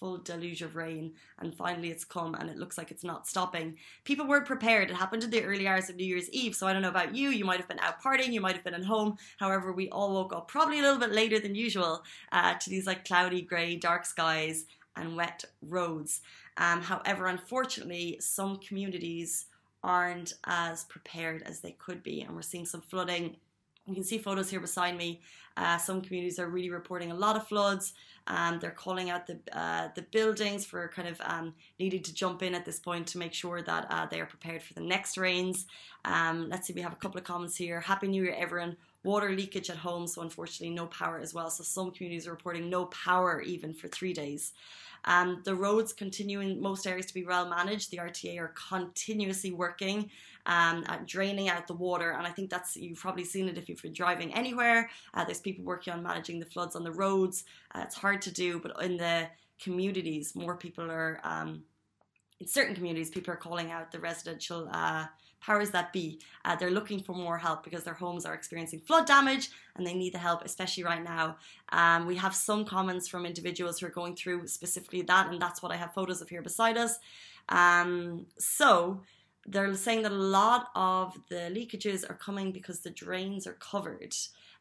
full 0.00 0.18
deluge 0.18 0.62
of 0.62 0.74
rain, 0.74 1.12
and 1.38 1.54
finally 1.54 1.90
it's 1.90 2.04
come 2.04 2.34
and 2.34 2.48
it 2.48 2.56
looks 2.56 2.78
like 2.78 2.90
it's 2.90 3.04
not 3.04 3.28
stopping. 3.28 3.76
People 4.04 4.26
weren't 4.26 4.46
prepared. 4.46 4.90
It 4.90 4.96
happened 4.96 5.22
in 5.22 5.30
the 5.30 5.44
early 5.44 5.68
hours 5.68 5.90
of 5.90 5.96
New 5.96 6.06
Year's 6.06 6.30
Eve, 6.30 6.56
so 6.56 6.66
I 6.66 6.72
don't 6.72 6.82
know 6.82 6.88
about 6.88 7.14
you. 7.14 7.28
You 7.28 7.44
might 7.44 7.58
have 7.60 7.68
been 7.68 7.78
out 7.78 8.02
partying, 8.02 8.32
you 8.32 8.40
might 8.40 8.56
have 8.56 8.64
been 8.64 8.74
at 8.74 8.84
home. 8.84 9.18
However, 9.38 9.72
we 9.72 9.90
all 9.90 10.14
woke 10.14 10.32
up 10.32 10.48
probably 10.48 10.78
a 10.78 10.82
little 10.82 10.98
bit 10.98 11.12
later 11.12 11.38
than 11.38 11.54
usual 11.54 12.02
uh, 12.32 12.54
to 12.54 12.70
these 12.70 12.86
like 12.86 13.06
cloudy, 13.06 13.42
grey, 13.42 13.76
dark 13.76 14.06
skies 14.06 14.64
and 14.96 15.16
wet 15.16 15.44
roads. 15.62 16.22
Um, 16.56 16.82
however, 16.82 17.26
unfortunately, 17.26 18.16
some 18.20 18.56
communities 18.56 19.46
aren't 19.82 20.34
as 20.44 20.84
prepared 20.84 21.42
as 21.44 21.60
they 21.60 21.72
could 21.72 22.02
be, 22.02 22.22
and 22.22 22.34
we're 22.34 22.42
seeing 22.42 22.66
some 22.66 22.82
flooding. 22.82 23.36
You 23.86 23.94
can 23.94 24.04
see 24.04 24.18
photos 24.18 24.50
here 24.50 24.60
beside 24.60 24.96
me. 24.96 25.20
Uh, 25.56 25.76
some 25.78 26.00
communities 26.00 26.38
are 26.38 26.48
really 26.48 26.70
reporting 26.70 27.10
a 27.10 27.14
lot 27.14 27.36
of 27.36 27.46
floods. 27.46 27.92
Um, 28.26 28.60
they're 28.60 28.70
calling 28.70 29.10
out 29.10 29.26
the 29.26 29.38
uh, 29.52 29.88
the 29.94 30.02
buildings 30.02 30.64
for 30.64 30.88
kind 30.88 31.08
of 31.08 31.20
um, 31.22 31.54
needing 31.78 32.02
to 32.02 32.14
jump 32.14 32.42
in 32.42 32.54
at 32.54 32.64
this 32.64 32.78
point 32.78 33.06
to 33.08 33.18
make 33.18 33.34
sure 33.34 33.60
that 33.62 33.86
uh, 33.90 34.06
they 34.06 34.20
are 34.20 34.26
prepared 34.26 34.62
for 34.62 34.74
the 34.74 34.80
next 34.80 35.18
rains. 35.18 35.66
Um, 36.04 36.48
let's 36.48 36.66
see, 36.66 36.72
we 36.72 36.82
have 36.82 36.92
a 36.92 36.96
couple 36.96 37.18
of 37.18 37.24
comments 37.24 37.56
here. 37.56 37.80
Happy 37.80 38.06
New 38.06 38.22
Year, 38.22 38.36
everyone. 38.38 38.76
Water 39.02 39.30
leakage 39.30 39.70
at 39.70 39.78
home, 39.78 40.06
so 40.06 40.22
unfortunately 40.22 40.74
no 40.74 40.86
power 40.86 41.18
as 41.18 41.32
well. 41.32 41.50
So 41.50 41.64
some 41.64 41.90
communities 41.90 42.26
are 42.26 42.32
reporting 42.32 42.68
no 42.68 42.84
power 42.86 43.40
even 43.40 43.72
for 43.72 43.88
three 43.88 44.12
days. 44.12 44.52
Um, 45.06 45.40
the 45.44 45.54
roads 45.54 45.92
continue 45.92 46.40
in 46.40 46.60
most 46.60 46.86
areas 46.86 47.06
to 47.06 47.14
be 47.14 47.24
well 47.24 47.48
managed. 47.48 47.90
The 47.90 47.96
RTA 47.96 48.38
are 48.38 48.54
continuously 48.68 49.50
working 49.50 50.10
um, 50.46 50.84
at 50.88 51.06
draining 51.06 51.48
out 51.48 51.66
the 51.66 51.74
water, 51.74 52.12
and 52.12 52.26
I 52.26 52.30
think 52.30 52.50
that's 52.50 52.76
you've 52.76 52.98
probably 52.98 53.24
seen 53.24 53.48
it 53.48 53.58
if 53.58 53.68
you've 53.68 53.82
been 53.82 53.92
driving 53.92 54.34
anywhere. 54.34 54.90
Uh, 55.14 55.24
there's 55.24 55.40
people 55.40 55.64
working 55.64 55.92
on 55.92 56.02
managing 56.02 56.40
the 56.40 56.46
floods 56.46 56.76
on 56.76 56.84
the 56.84 56.92
roads. 56.92 57.44
Uh, 57.74 57.80
it's 57.82 57.94
hard 57.94 58.22
to 58.22 58.30
do, 58.30 58.60
but 58.60 58.80
in 58.82 58.96
the 58.96 59.28
communities, 59.62 60.34
more 60.34 60.56
people 60.56 60.90
are. 60.90 61.20
Um, 61.24 61.64
in 62.40 62.46
certain 62.46 62.74
communities, 62.74 63.10
people 63.10 63.34
are 63.34 63.36
calling 63.36 63.70
out 63.70 63.92
the 63.92 64.00
residential 64.00 64.66
uh, 64.72 65.04
powers 65.40 65.70
that 65.70 65.92
be. 65.92 66.20
Uh, 66.44 66.56
they're 66.56 66.70
looking 66.70 67.00
for 67.00 67.14
more 67.14 67.38
help 67.38 67.64
because 67.64 67.84
their 67.84 67.94
homes 67.94 68.24
are 68.24 68.34
experiencing 68.34 68.80
flood 68.80 69.06
damage 69.06 69.50
and 69.76 69.86
they 69.86 69.94
need 69.94 70.14
the 70.14 70.18
help, 70.18 70.42
especially 70.44 70.84
right 70.84 71.02
now. 71.02 71.36
Um, 71.70 72.06
we 72.06 72.16
have 72.16 72.34
some 72.34 72.64
comments 72.64 73.08
from 73.08 73.26
individuals 73.26 73.78
who 73.78 73.86
are 73.86 73.90
going 73.90 74.16
through 74.16 74.46
specifically 74.46 75.02
that, 75.02 75.28
and 75.28 75.40
that's 75.40 75.62
what 75.62 75.72
I 75.72 75.76
have 75.76 75.94
photos 75.94 76.20
of 76.20 76.28
here 76.28 76.42
beside 76.42 76.76
us. 76.76 76.98
Um, 77.48 78.26
so 78.38 79.00
they're 79.46 79.74
saying 79.74 80.02
that 80.02 80.12
a 80.12 80.14
lot 80.14 80.68
of 80.74 81.16
the 81.28 81.50
leakages 81.50 82.08
are 82.08 82.14
coming 82.14 82.52
because 82.52 82.80
the 82.80 82.90
drains 82.90 83.46
are 83.46 83.54
covered. 83.54 84.14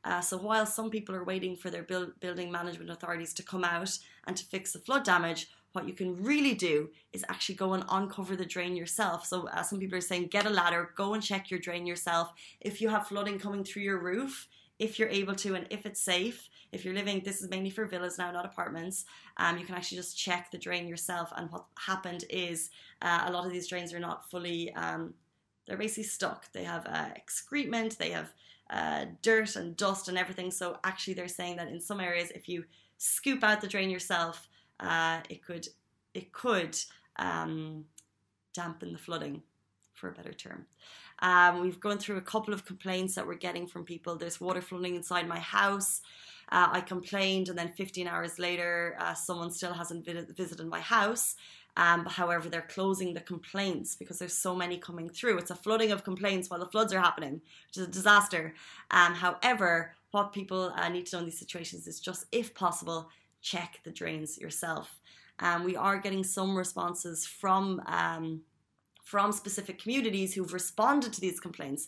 Uh, 0.03 0.21
so 0.21 0.37
while 0.37 0.65
some 0.65 0.89
people 0.89 1.13
are 1.13 1.25
waiting 1.25 1.55
for 1.55 1.69
their 1.69 1.83
build, 1.83 2.17
building 2.19 2.51
management 2.51 2.89
authorities 2.89 3.33
to 3.33 3.43
come 3.43 3.63
out 3.63 3.97
and 4.27 4.37
to 4.37 4.45
fix 4.45 4.71
the 4.71 4.79
flood 4.79 5.03
damage, 5.03 5.49
what 5.73 5.87
you 5.87 5.93
can 5.93 6.21
really 6.23 6.55
do 6.55 6.89
is 7.13 7.23
actually 7.29 7.55
go 7.55 7.73
and 7.73 7.83
uncover 7.89 8.35
the 8.35 8.45
drain 8.45 8.75
yourself. 8.75 9.25
So 9.25 9.47
uh, 9.49 9.61
some 9.61 9.79
people 9.79 9.97
are 9.97 10.01
saying 10.01 10.27
get 10.27 10.45
a 10.45 10.49
ladder, 10.49 10.91
go 10.95 11.13
and 11.13 11.21
check 11.21 11.51
your 11.51 11.59
drain 11.59 11.85
yourself. 11.85 12.33
If 12.61 12.81
you 12.81 12.89
have 12.89 13.07
flooding 13.07 13.39
coming 13.39 13.63
through 13.63 13.83
your 13.83 13.99
roof, 13.99 14.47
if 14.79 14.97
you're 14.97 15.09
able 15.09 15.35
to 15.35 15.55
and 15.55 15.67
if 15.69 15.85
it's 15.85 16.01
safe, 16.01 16.49
if 16.71 16.85
you're 16.85 16.93
living, 16.93 17.21
this 17.23 17.41
is 17.41 17.49
mainly 17.49 17.69
for 17.69 17.85
villas 17.85 18.17
now, 18.17 18.31
not 18.31 18.45
apartments, 18.45 19.05
um, 19.37 19.57
you 19.57 19.65
can 19.65 19.75
actually 19.75 19.97
just 19.97 20.17
check 20.17 20.49
the 20.51 20.57
drain 20.57 20.87
yourself. 20.87 21.31
And 21.35 21.51
what 21.51 21.65
happened 21.77 22.23
is 22.29 22.69
uh, 23.01 23.25
a 23.25 23.31
lot 23.31 23.45
of 23.45 23.51
these 23.51 23.67
drains 23.67 23.93
are 23.93 23.99
not 23.99 24.29
fully, 24.31 24.73
um, 24.73 25.13
they're 25.67 25.77
basically 25.77 26.03
stuck. 26.03 26.51
They 26.53 26.63
have 26.63 26.85
uh, 26.87 27.09
excrement, 27.15 27.97
they 27.97 28.11
have 28.11 28.33
uh, 28.69 29.05
dirt 29.21 29.55
and 29.55 29.75
dust 29.75 30.07
and 30.07 30.17
everything. 30.17 30.51
So 30.51 30.77
actually, 30.83 31.15
they're 31.15 31.27
saying 31.27 31.57
that 31.57 31.67
in 31.67 31.81
some 31.81 31.99
areas, 31.99 32.31
if 32.31 32.47
you 32.47 32.63
scoop 32.97 33.43
out 33.43 33.61
the 33.61 33.67
drain 33.67 33.89
yourself, 33.89 34.47
uh, 34.79 35.19
it 35.29 35.43
could 35.43 35.67
it 36.13 36.31
could 36.31 36.77
um, 37.17 37.85
dampen 38.53 38.93
the 38.93 38.97
flooding, 38.97 39.43
for 39.99 40.09
a 40.09 40.13
better 40.13 40.33
term. 40.33 40.65
Um, 41.21 41.61
we've 41.61 41.79
gone 41.79 41.97
through 41.97 42.17
a 42.17 42.21
couple 42.21 42.53
of 42.53 42.65
complaints 42.65 43.15
that 43.15 43.27
we're 43.27 43.35
getting 43.35 43.67
from 43.67 43.83
people. 43.83 44.15
There's 44.15 44.39
water 44.39 44.61
flooding 44.61 44.95
inside 44.95 45.27
my 45.27 45.39
house. 45.39 46.01
Uh, 46.51 46.67
I 46.71 46.81
complained, 46.81 47.49
and 47.49 47.57
then 47.57 47.73
15 47.73 48.07
hours 48.07 48.39
later, 48.39 48.95
uh, 48.99 49.13
someone 49.13 49.51
still 49.51 49.73
hasn't 49.73 50.05
visited 50.05 50.67
my 50.67 50.79
house. 50.79 51.35
Um, 51.77 52.05
however, 52.05 52.49
they're 52.49 52.61
closing 52.63 53.13
the 53.13 53.21
complaints 53.21 53.95
because 53.95 54.19
there's 54.19 54.33
so 54.33 54.55
many 54.55 54.77
coming 54.77 55.09
through. 55.09 55.37
It's 55.37 55.51
a 55.51 55.55
flooding 55.55 55.91
of 55.91 56.03
complaints 56.03 56.49
while 56.49 56.59
the 56.59 56.65
floods 56.65 56.91
are 56.91 56.99
happening, 56.99 57.33
which 57.67 57.77
is 57.77 57.83
a 57.83 57.87
disaster. 57.87 58.55
Um, 58.91 59.13
however, 59.13 59.93
what 60.11 60.33
people 60.33 60.73
uh, 60.75 60.89
need 60.89 61.05
to 61.07 61.15
know 61.15 61.19
in 61.19 61.25
these 61.25 61.39
situations 61.39 61.87
is 61.87 61.99
just, 61.99 62.25
if 62.31 62.55
possible, 62.55 63.09
check 63.41 63.79
the 63.83 63.91
drains 63.91 64.37
yourself. 64.37 64.99
Um, 65.39 65.63
we 65.63 65.75
are 65.75 65.99
getting 65.99 66.23
some 66.23 66.57
responses 66.57 67.25
from 67.25 67.81
um, 67.85 68.41
from 69.09 69.31
specific 69.31 69.81
communities 69.81 70.35
who've 70.35 70.53
responded 70.53 71.11
to 71.11 71.19
these 71.19 71.39
complaints. 71.39 71.87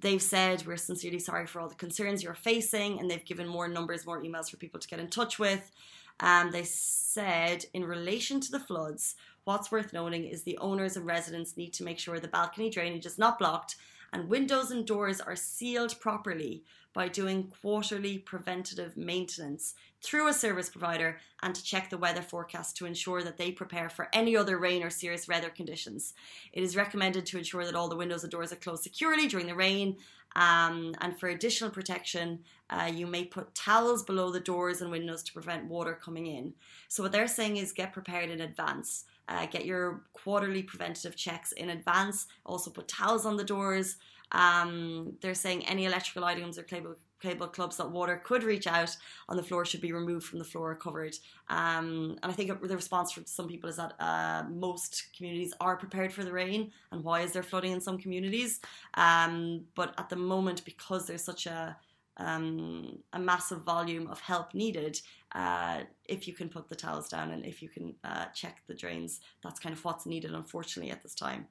They've 0.00 0.20
said 0.20 0.66
we're 0.66 0.76
sincerely 0.76 1.20
sorry 1.20 1.46
for 1.46 1.60
all 1.60 1.68
the 1.68 1.76
concerns 1.76 2.24
you're 2.24 2.34
facing, 2.34 2.98
and 2.98 3.08
they've 3.08 3.24
given 3.24 3.46
more 3.46 3.68
numbers, 3.68 4.04
more 4.04 4.20
emails 4.20 4.50
for 4.50 4.56
people 4.56 4.80
to 4.80 4.88
get 4.88 4.98
in 4.98 5.06
touch 5.06 5.38
with. 5.38 5.70
Um, 6.18 6.50
they 6.50 6.64
said 6.64 7.66
in 7.72 7.84
relation 7.84 8.40
to 8.40 8.50
the 8.50 8.58
floods, 8.58 9.14
what's 9.44 9.70
worth 9.70 9.92
noting 9.92 10.24
is 10.24 10.42
the 10.42 10.58
owners 10.58 10.96
and 10.96 11.06
residents 11.06 11.56
need 11.56 11.72
to 11.74 11.84
make 11.84 12.00
sure 12.00 12.18
the 12.18 12.26
balcony 12.26 12.68
drainage 12.68 13.06
is 13.06 13.16
not 13.16 13.38
blocked 13.38 13.76
and 14.12 14.28
windows 14.28 14.70
and 14.70 14.86
doors 14.86 15.20
are 15.20 15.36
sealed 15.36 15.98
properly 16.00 16.64
by 16.96 17.08
doing 17.08 17.52
quarterly 17.62 18.16
preventative 18.16 18.96
maintenance 18.96 19.74
through 20.02 20.28
a 20.28 20.32
service 20.32 20.70
provider 20.70 21.18
and 21.42 21.54
to 21.54 21.62
check 21.62 21.90
the 21.90 21.98
weather 21.98 22.22
forecast 22.22 22.74
to 22.74 22.86
ensure 22.86 23.22
that 23.22 23.36
they 23.36 23.52
prepare 23.52 23.90
for 23.90 24.08
any 24.14 24.34
other 24.34 24.56
rain 24.56 24.82
or 24.82 24.88
serious 24.88 25.28
weather 25.28 25.50
conditions. 25.50 26.14
It 26.54 26.62
is 26.62 26.74
recommended 26.74 27.26
to 27.26 27.38
ensure 27.38 27.66
that 27.66 27.74
all 27.74 27.88
the 27.88 27.96
windows 27.96 28.22
and 28.22 28.30
doors 28.30 28.50
are 28.50 28.56
closed 28.56 28.82
securely 28.82 29.28
during 29.28 29.46
the 29.46 29.54
rain. 29.54 29.96
Um, 30.36 30.94
and 31.00 31.18
for 31.18 31.28
additional 31.28 31.70
protection, 31.70 32.40
uh, 32.70 32.90
you 32.92 33.06
may 33.06 33.24
put 33.24 33.54
towels 33.54 34.02
below 34.02 34.30
the 34.30 34.40
doors 34.40 34.80
and 34.80 34.90
windows 34.90 35.22
to 35.24 35.32
prevent 35.32 35.66
water 35.66 35.98
coming 36.02 36.26
in. 36.26 36.54
So, 36.88 37.02
what 37.02 37.12
they're 37.12 37.28
saying 37.28 37.56
is 37.56 37.72
get 37.72 37.92
prepared 37.92 38.30
in 38.30 38.40
advance. 38.40 39.04
Uh, 39.28 39.46
get 39.46 39.64
your 39.64 40.02
quarterly 40.12 40.62
preventative 40.62 41.16
checks 41.16 41.52
in 41.52 41.70
advance. 41.70 42.26
Also, 42.44 42.70
put 42.70 42.88
towels 42.88 43.26
on 43.26 43.36
the 43.36 43.44
doors. 43.44 43.96
Um, 44.32 45.16
they're 45.20 45.34
saying 45.34 45.66
any 45.66 45.84
electrical 45.84 46.24
items 46.24 46.58
or 46.58 46.62
cable, 46.62 46.96
cable 47.20 47.46
clubs 47.46 47.76
that 47.76 47.90
water 47.90 48.20
could 48.24 48.42
reach 48.42 48.66
out 48.66 48.96
on 49.28 49.36
the 49.36 49.42
floor 49.42 49.64
should 49.64 49.80
be 49.80 49.92
removed 49.92 50.26
from 50.26 50.38
the 50.38 50.44
floor 50.44 50.72
or 50.72 50.74
covered. 50.74 51.16
Um, 51.48 52.18
and 52.22 52.32
I 52.32 52.32
think 52.32 52.60
the 52.60 52.76
response 52.76 53.12
from 53.12 53.26
some 53.26 53.48
people 53.48 53.70
is 53.70 53.76
that 53.76 53.94
uh, 54.00 54.44
most 54.50 55.08
communities 55.16 55.54
are 55.60 55.76
prepared 55.76 56.12
for 56.12 56.24
the 56.24 56.32
rain. 56.32 56.72
And 56.90 57.04
why 57.04 57.20
is 57.20 57.32
there 57.32 57.42
flooding 57.42 57.72
in 57.72 57.80
some 57.80 57.98
communities? 57.98 58.60
Um, 58.94 59.64
but 59.74 59.94
at 59.98 60.08
the 60.08 60.16
moment, 60.16 60.64
because 60.64 61.06
there's 61.06 61.24
such 61.24 61.46
a 61.46 61.76
um, 62.18 62.98
a 63.12 63.18
massive 63.18 63.62
volume 63.62 64.06
of 64.08 64.20
help 64.20 64.54
needed, 64.54 65.00
uh, 65.34 65.80
if 66.04 66.26
you 66.26 66.34
can 66.34 66.48
put 66.48 66.68
the 66.68 66.74
towels 66.74 67.08
down 67.08 67.30
and 67.30 67.44
if 67.44 67.62
you 67.62 67.68
can 67.68 67.94
uh, 68.04 68.26
check 68.34 68.62
the 68.66 68.74
drains, 68.74 69.20
that's 69.42 69.60
kind 69.60 69.74
of 69.74 69.84
what's 69.84 70.06
needed, 70.06 70.32
unfortunately, 70.32 70.90
at 70.90 71.02
this 71.02 71.14
time. 71.14 71.46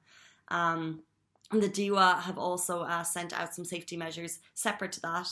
Um, 0.48 1.02
and 1.52 1.62
the 1.62 1.68
DEWA 1.68 2.20
have 2.22 2.38
also 2.38 2.82
uh, 2.82 3.04
sent 3.04 3.32
out 3.32 3.54
some 3.54 3.64
safety 3.64 3.96
measures 3.96 4.40
separate 4.54 4.92
to 4.92 5.00
that, 5.02 5.28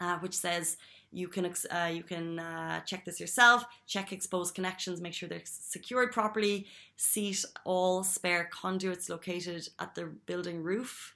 uh, 0.00 0.18
which 0.18 0.34
says 0.34 0.78
you 1.10 1.28
can 1.28 1.52
uh, 1.70 1.90
you 1.92 2.02
can 2.02 2.38
uh, 2.38 2.80
check 2.80 3.04
this 3.04 3.20
yourself, 3.20 3.64
check 3.86 4.12
exposed 4.12 4.54
connections, 4.54 5.00
make 5.00 5.14
sure 5.14 5.28
they're 5.28 5.42
secured 5.44 6.12
properly, 6.12 6.66
seat 6.96 7.44
all 7.64 8.02
spare 8.02 8.48
conduits 8.52 9.08
located 9.08 9.68
at 9.78 9.94
the 9.94 10.06
building 10.26 10.62
roof, 10.62 11.14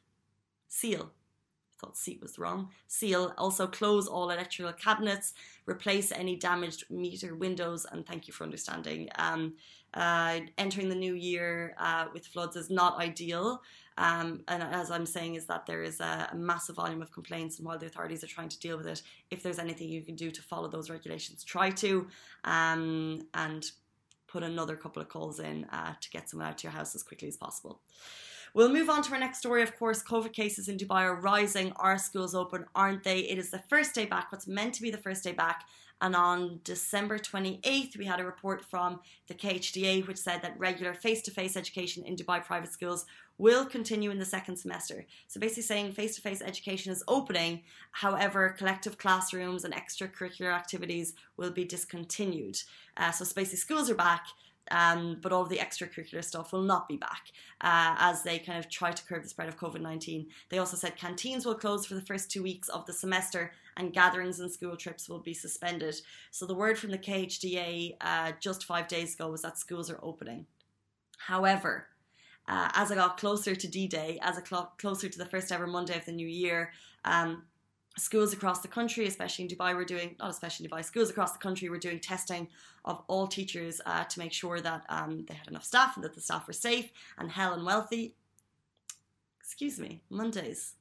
seal. 0.69 1.13
Thought 1.83 1.97
seat 1.97 2.23
was 2.23 2.39
wrong. 2.39 2.71
Seal. 2.87 3.35
Also 3.37 3.67
close 3.67 4.07
all 4.07 4.31
electrical 4.31 4.73
cabinets, 4.73 5.35
replace 5.67 6.13
any 6.13 6.37
damaged 6.37 6.85
meter 6.91 7.35
windows, 7.35 7.87
and 7.91 8.07
thank 8.07 8.29
you 8.29 8.33
for 8.33 8.45
understanding. 8.45 9.09
Um, 9.17 9.55
uh, 9.93 10.41
entering 10.59 10.89
the 10.89 10.95
new 10.95 11.15
year 11.15 11.75
uh, 11.79 12.07
with 12.15 12.27
floods 12.27 12.55
is 12.55 12.71
not 12.71 13.01
ideal. 13.01 13.63
Um, 13.99 14.43
and 14.47 14.63
as 14.63 14.93
I'm 14.93 15.05
saying, 15.05 15.35
is 15.35 15.47
that 15.47 15.67
there 15.67 15.83
is 15.83 15.99
a, 16.01 16.29
a, 16.33 16.37
massive 16.37 16.77
volume 16.77 17.03
of 17.03 17.11
complaints, 17.11 17.59
and 17.59 17.67
while 17.67 17.79
the 17.79 17.87
authorities 17.87 18.23
are 18.25 18.29
trying 18.29 18.49
to 18.49 18.59
deal 18.59 18.79
with 18.79 18.87
it, 18.87 19.03
if 19.31 19.43
there's 19.43 19.59
anything 19.59 19.89
you 19.89 20.03
can 20.03 20.15
do 20.15 20.31
to 20.31 20.41
follow 20.41 20.69
those 20.69 20.89
regulations, 20.89 21.45
try 21.45 21.69
to, 21.69 22.07
um, 22.45 23.27
and 23.35 23.73
put 24.29 24.43
another 24.43 24.77
couple 24.77 25.03
of 25.03 25.09
calls 25.09 25.41
in 25.41 25.65
uh, 25.65 25.95
to 26.01 26.11
get 26.11 26.31
someone 26.31 26.49
out 26.49 26.59
to 26.59 26.63
your 26.63 26.73
house 26.73 26.95
as 26.95 27.03
quickly 27.03 27.29
as 27.29 27.37
possible. 27.37 27.81
We'll 28.55 28.69
move 28.69 28.91
on 28.91 29.03
to 29.05 29.13
our 29.13 29.19
next 29.19 29.39
story. 29.39 29.63
Of 29.63 29.79
course, 29.79 30.03
COVID 30.03 30.35
cases 30.35 30.69
in 30.69 30.77
Dubai 30.77 31.05
are 31.05 31.15
rising. 31.15 31.73
Are 31.77 31.97
schools 31.97 32.35
open? 32.35 32.67
Aren't 32.75 33.03
they? 33.03 33.21
It 33.21 33.39
is 33.39 33.49
the 33.49 33.63
first 33.71 33.95
day 33.95 34.05
back, 34.05 34.31
what's 34.31 34.47
meant 34.47 34.75
to 34.75 34.83
be 34.83 34.91
the 34.91 34.99
first 34.99 35.25
day 35.25 35.33
back. 35.33 35.65
And 36.03 36.15
on 36.15 36.61
December 36.63 37.19
28th, 37.19 37.97
we 37.97 38.05
had 38.05 38.21
a 38.21 38.27
report 38.27 38.63
from 38.63 39.01
the 39.29 39.35
KHDA 39.35 40.07
which 40.07 40.19
said 40.19 40.43
that 40.43 40.59
regular 40.59 40.93
face 40.93 41.23
to 41.23 41.31
face 41.31 41.57
education 41.57 42.05
in 42.05 42.15
Dubai 42.15 42.45
private 42.45 42.73
schools 42.73 43.07
will 43.39 43.65
continue 43.65 44.11
in 44.11 44.19
the 44.19 44.25
second 44.27 44.57
semester. 44.57 45.07
So 45.29 45.41
basically 45.41 45.63
saying 45.63 45.93
face 45.93 46.15
to 46.17 46.21
face 46.21 46.43
education 46.43 46.93
is 46.93 47.05
opening, 47.09 47.63
however, 47.93 48.55
collective 48.59 48.99
classrooms 48.99 49.65
and 49.65 49.73
extracurricular 49.73 50.53
activities 50.53 51.15
will 51.39 51.53
be 51.53 51.65
discontinued. 51.65 52.61
Uh, 52.99 53.13
so 53.13 53.25
basically, 53.35 53.59
schools 53.59 53.89
are 53.89 53.95
back. 53.95 54.27
Um, 54.71 55.19
but 55.21 55.33
all 55.33 55.45
the 55.45 55.59
extracurricular 55.59 56.25
stuff 56.25 56.53
will 56.53 56.63
not 56.63 56.89
be 56.89 56.97
back 56.97 57.33
uh, 57.61 57.97
as 57.99 58.23
they 58.23 58.39
kind 58.39 58.59
of 58.59 58.71
try 58.71 58.93
to 58.93 59.05
curb 59.05 59.23
the 59.23 59.29
spread 59.29 59.49
of 59.49 59.59
COVID 59.59 59.81
19. 59.81 60.29
They 60.51 60.59
also 60.59 60.77
said 60.77 60.97
canteens 60.97 61.45
will 61.45 61.57
close 61.57 61.85
for 61.85 61.95
the 61.95 62.01
first 62.01 62.31
two 62.31 62.43
weeks 62.43 62.69
of 62.69 62.87
the 62.87 62.93
semester 62.93 63.53
and 63.77 63.93
gatherings 63.93 64.39
and 64.39 64.51
school 64.51 64.77
trips 64.77 65.09
will 65.09 65.19
be 65.19 65.35
suspended. 65.35 66.01
So 66.31 66.47
the 66.47 66.55
word 66.55 66.79
from 66.79 66.91
the 66.91 66.99
KHDA 66.99 67.97
uh, 68.01 68.33
just 68.41 68.65
five 68.65 68.87
days 68.89 69.15
ago 69.15 69.31
was 69.31 69.43
that 69.43 69.59
schools 69.59 69.91
are 69.91 70.01
opening. 70.03 70.47
However, 71.19 71.89
uh, 72.49 72.71
as 72.75 72.91
I 72.91 72.97
got 72.97 73.19
closer 73.19 73.55
to 73.55 73.69
D 73.69 73.87
Day, 73.87 74.19
as 74.23 74.37
I 74.37 74.43
got 74.43 74.79
closer 74.79 75.09
to 75.09 75.19
the 75.19 75.27
first 75.27 75.53
ever 75.53 75.67
Monday 75.67 75.97
of 75.97 76.05
the 76.05 76.13
new 76.13 76.27
year, 76.27 76.73
um, 77.05 77.45
schools 77.97 78.33
across 78.33 78.61
the 78.61 78.69
country, 78.69 79.07
especially 79.07 79.45
in 79.45 79.51
Dubai, 79.51 79.75
were 79.75 79.85
doing, 79.85 80.17
not 80.19 80.31
especially 80.31 80.69
Dubai, 80.69 80.85
schools 80.85 81.11
across 81.11 81.33
the 81.33 81.39
country 81.39 81.69
were 81.69 81.79
doing 81.79 82.01
testing 82.01 82.49
of 82.85 83.03
all 83.07 83.27
teachers 83.27 83.81
uh, 83.87 84.05
to 84.05 84.19
make 84.19 84.33
sure 84.33 84.61
that 84.61 84.85
um, 84.89 85.25
they 85.29 85.35
had 85.35 85.49
enough 85.49 85.65
staff 85.65 85.97
and 85.97 86.05
that 86.05 86.15
the 86.15 86.21
staff 86.21 86.47
were 86.47 86.53
safe 86.53 86.91
and 87.19 87.31
hell 87.31 87.53
and 87.53 87.65
wealthy. 87.65 88.15
Excuse 89.41 89.79
me, 89.79 90.03
Mondays 90.09 90.75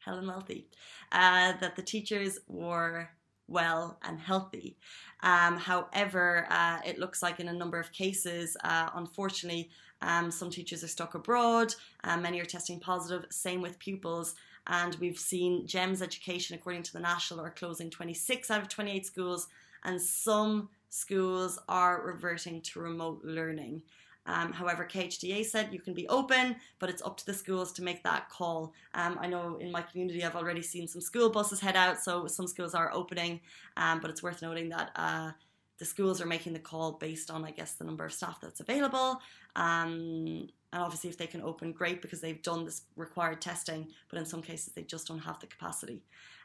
Helen 0.00 0.26
Wealthy, 0.26 0.66
uh, 1.12 1.52
that 1.60 1.76
the 1.76 1.82
teachers 1.82 2.38
were 2.48 3.10
well 3.48 3.98
and 4.02 4.18
healthy. 4.18 4.76
Um, 5.22 5.58
however, 5.58 6.46
uh, 6.50 6.78
it 6.86 6.98
looks 6.98 7.22
like 7.22 7.40
in 7.40 7.48
a 7.48 7.52
number 7.52 7.78
of 7.78 7.92
cases, 7.92 8.56
uh, 8.64 8.90
unfortunately, 8.94 9.70
um, 10.02 10.30
some 10.30 10.48
teachers 10.48 10.82
are 10.82 10.88
stuck 10.88 11.14
abroad, 11.14 11.74
uh, 12.04 12.16
many 12.16 12.40
are 12.40 12.46
testing 12.46 12.80
positive, 12.80 13.26
same 13.30 13.60
with 13.60 13.78
pupils. 13.78 14.34
And 14.70 14.94
we've 15.00 15.18
seen 15.18 15.66
GEMS 15.66 16.00
Education, 16.00 16.54
according 16.54 16.84
to 16.84 16.92
the 16.92 17.00
National, 17.00 17.44
are 17.44 17.50
closing 17.50 17.90
26 17.90 18.52
out 18.52 18.62
of 18.62 18.68
28 18.68 19.04
schools, 19.04 19.48
and 19.82 20.00
some 20.00 20.68
schools 20.90 21.58
are 21.68 22.02
reverting 22.06 22.60
to 22.62 22.80
remote 22.80 23.20
learning. 23.24 23.82
Um, 24.26 24.52
however, 24.52 24.84
KHDA 24.88 25.44
said 25.44 25.72
you 25.72 25.80
can 25.80 25.92
be 25.92 26.06
open, 26.06 26.54
but 26.78 26.88
it's 26.88 27.02
up 27.02 27.16
to 27.16 27.26
the 27.26 27.34
schools 27.34 27.72
to 27.72 27.82
make 27.82 28.04
that 28.04 28.28
call. 28.28 28.72
Um, 28.94 29.18
I 29.20 29.26
know 29.26 29.56
in 29.56 29.72
my 29.72 29.82
community 29.82 30.22
I've 30.22 30.36
already 30.36 30.62
seen 30.62 30.86
some 30.86 31.00
school 31.00 31.30
buses 31.30 31.58
head 31.58 31.74
out, 31.74 31.98
so 31.98 32.28
some 32.28 32.46
schools 32.46 32.72
are 32.72 32.92
opening, 32.94 33.40
um, 33.76 33.98
but 33.98 34.08
it's 34.08 34.22
worth 34.22 34.40
noting 34.40 34.68
that. 34.68 34.92
Uh, 34.94 35.32
the 35.80 35.86
schools 35.86 36.20
are 36.20 36.26
making 36.26 36.52
the 36.52 36.60
call 36.60 36.92
based 36.92 37.30
on, 37.30 37.44
I 37.44 37.50
guess, 37.50 37.72
the 37.72 37.84
number 37.84 38.04
of 38.04 38.12
staff 38.12 38.38
that's 38.40 38.60
available. 38.60 39.20
Um, 39.56 40.50
and 40.72 40.82
obviously, 40.82 41.08
if 41.10 41.16
they 41.18 41.26
can 41.26 41.42
open, 41.42 41.72
great 41.72 42.02
because 42.02 42.20
they've 42.20 42.42
done 42.42 42.66
this 42.66 42.82
required 42.96 43.40
testing, 43.40 43.88
but 44.10 44.18
in 44.18 44.26
some 44.26 44.42
cases, 44.42 44.74
they 44.74 44.82
just 44.82 45.08
don't 45.08 45.18
have 45.18 45.40
the 45.40 45.46
capacity. 45.46 46.02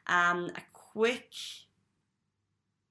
Um, 0.08 0.50
a 0.56 0.62
quick 0.74 1.34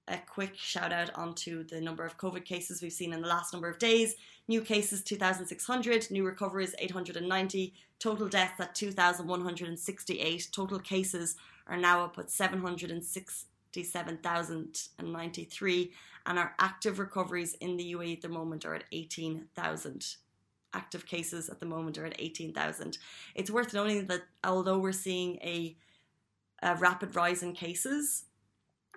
a 0.07 0.19
quick 0.19 0.55
shout 0.55 0.93
out 0.93 1.11
onto 1.15 1.65
the 1.65 1.81
number 1.81 2.05
of 2.05 2.19
COVID 2.19 2.45
cases 2.45 2.83
we've 2.83 2.93
seen 2.93 3.15
in 3.15 3.23
the 3.23 3.27
last 3.27 3.55
number 3.55 3.71
of 3.71 3.79
days. 3.79 4.17
New 4.49 4.61
cases 4.61 5.03
2,600, 5.03 6.11
new 6.11 6.27
recoveries 6.27 6.75
890, 6.79 7.73
total 7.99 8.29
deaths 8.29 8.61
at 8.61 8.75
2,168. 8.75 10.49
Total 10.53 10.79
cases 10.79 11.37
are 11.67 11.79
now 11.79 12.05
up 12.05 12.19
at 12.19 12.31
767,093, 13.83 15.93
and 16.27 16.39
our 16.39 16.55
active 16.59 16.99
recoveries 16.99 17.55
in 17.55 17.77
the 17.77 17.95
UAE 17.95 18.17
at 18.17 18.23
the 18.23 18.29
moment 18.29 18.65
are 18.65 18.75
at 18.75 18.85
18,000 18.93 20.17
active 20.75 21.07
cases 21.07 21.49
at 21.49 21.61
the 21.61 21.67
moment 21.67 21.97
are 21.97 22.05
at 22.05 22.17
18,000. 22.19 22.99
It's 23.35 23.51
worth 23.51 23.73
noting 23.73 24.07
that 24.09 24.25
although 24.43 24.79
we're 24.79 24.93
seeing 24.93 25.37
a, 25.37 25.77
a 26.63 26.75
rapid 26.77 27.17
rise 27.17 27.43
in 27.43 27.53
cases, 27.53 28.25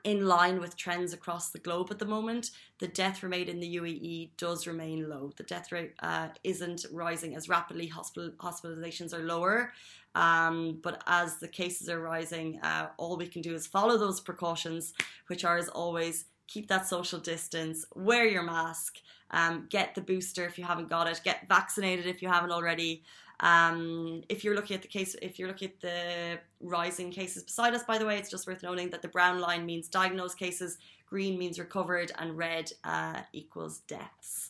in 0.08 0.26
line 0.26 0.62
with 0.62 0.78
trends 0.78 1.12
across 1.12 1.50
the 1.50 1.60
globe 1.60 1.90
at 1.92 2.00
the 2.00 2.06
moment. 2.06 2.52
The 2.80 2.88
death 2.88 3.24
rate 3.24 3.50
in 3.50 3.60
the 3.60 3.76
UAE 3.76 4.30
does 4.38 4.66
remain 4.66 5.10
low. 5.10 5.34
The 5.36 5.44
death 5.44 5.70
rate 5.70 5.96
uh, 6.00 6.30
isn't 6.46 6.86
rising 6.94 7.36
as 7.36 7.50
rapidly. 7.50 7.88
Hospital 7.88 8.32
hospitalizations 8.38 9.14
are 9.14 9.26
lower, 9.26 9.74
um, 10.16 10.80
but 10.82 11.04
as 11.08 11.40
the 11.40 11.48
cases 11.50 11.90
are 11.90 12.00
rising, 12.00 12.58
uh, 12.64 12.88
all 12.96 13.18
we 13.18 13.28
can 13.28 13.42
do 13.42 13.54
is 13.54 13.68
follow 13.68 13.98
those 13.98 14.22
precautions, 14.22 14.94
which 15.28 15.44
are 15.44 15.58
as 15.58 15.68
always 15.68 16.24
keep 16.48 16.70
that 16.70 16.88
social 16.88 17.20
distance, 17.20 17.86
wear 17.94 18.26
your 18.26 18.44
mask, 18.44 19.00
um, 19.32 19.68
get 19.70 19.94
the 19.94 20.00
booster 20.00 20.46
if 20.46 20.58
you 20.58 20.64
haven't 20.64 20.88
got 20.88 21.08
it, 21.08 21.20
get 21.26 21.50
vaccinated 21.50 22.06
if 22.06 22.22
you 22.22 22.30
haven't 22.30 22.52
already. 22.52 23.04
Um, 23.40 24.24
if 24.30 24.44
you're 24.44 24.56
looking 24.56 24.76
at 24.76 24.82
the 24.82 24.88
case, 24.88 25.16
if 25.22 25.38
you're 25.38 25.48
looking 25.48 25.70
at 25.70 25.82
the 25.82 26.40
rising 26.62 27.12
cases 27.12 27.44
beside 27.44 27.74
us, 27.74 27.84
by 27.84 27.98
the 27.98 28.06
way, 28.06 28.18
it's 28.18 28.32
just 28.32 28.48
worth 28.48 28.64
noting 28.64 28.90
that 28.90 29.02
the 29.02 29.08
brown 29.08 29.40
line 29.40 29.66
means 29.66 29.88
diagnosed 29.88 30.40
cases, 30.40 30.78
green 31.08 31.38
means 31.38 31.60
recovered, 31.60 32.12
and 32.18 32.38
red 32.38 32.72
uh, 32.84 33.22
equals 33.34 33.80
deaths. 33.88 34.50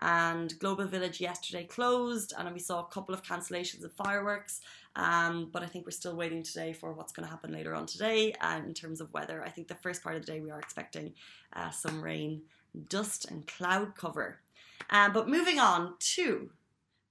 And 0.00 0.56
Global 0.60 0.86
Village 0.86 1.20
yesterday 1.20 1.64
closed, 1.64 2.32
and 2.38 2.52
we 2.52 2.60
saw 2.60 2.80
a 2.80 2.86
couple 2.86 3.14
of 3.14 3.24
cancellations 3.24 3.82
of 3.82 3.92
fireworks. 3.92 4.60
Um, 4.94 5.50
but 5.52 5.62
I 5.62 5.66
think 5.66 5.86
we're 5.86 5.90
still 5.90 6.16
waiting 6.16 6.44
today 6.44 6.72
for 6.72 6.92
what's 6.92 7.12
going 7.12 7.24
to 7.24 7.30
happen 7.30 7.52
later 7.52 7.74
on 7.74 7.86
today. 7.86 8.32
And 8.40 8.66
in 8.66 8.74
terms 8.74 9.00
of 9.00 9.12
weather, 9.12 9.42
I 9.44 9.50
think 9.50 9.66
the 9.66 9.74
first 9.74 10.02
part 10.02 10.14
of 10.14 10.24
the 10.24 10.32
day 10.32 10.40
we 10.40 10.52
are 10.52 10.58
expecting 10.60 11.14
uh, 11.52 11.70
some 11.70 12.00
rain 12.00 12.42
dust 12.88 13.28
and 13.28 13.46
cloud 13.46 13.96
cover. 13.96 14.38
Uh, 14.90 15.08
but 15.08 15.28
moving 15.28 15.58
on 15.58 15.94
to 15.98 16.50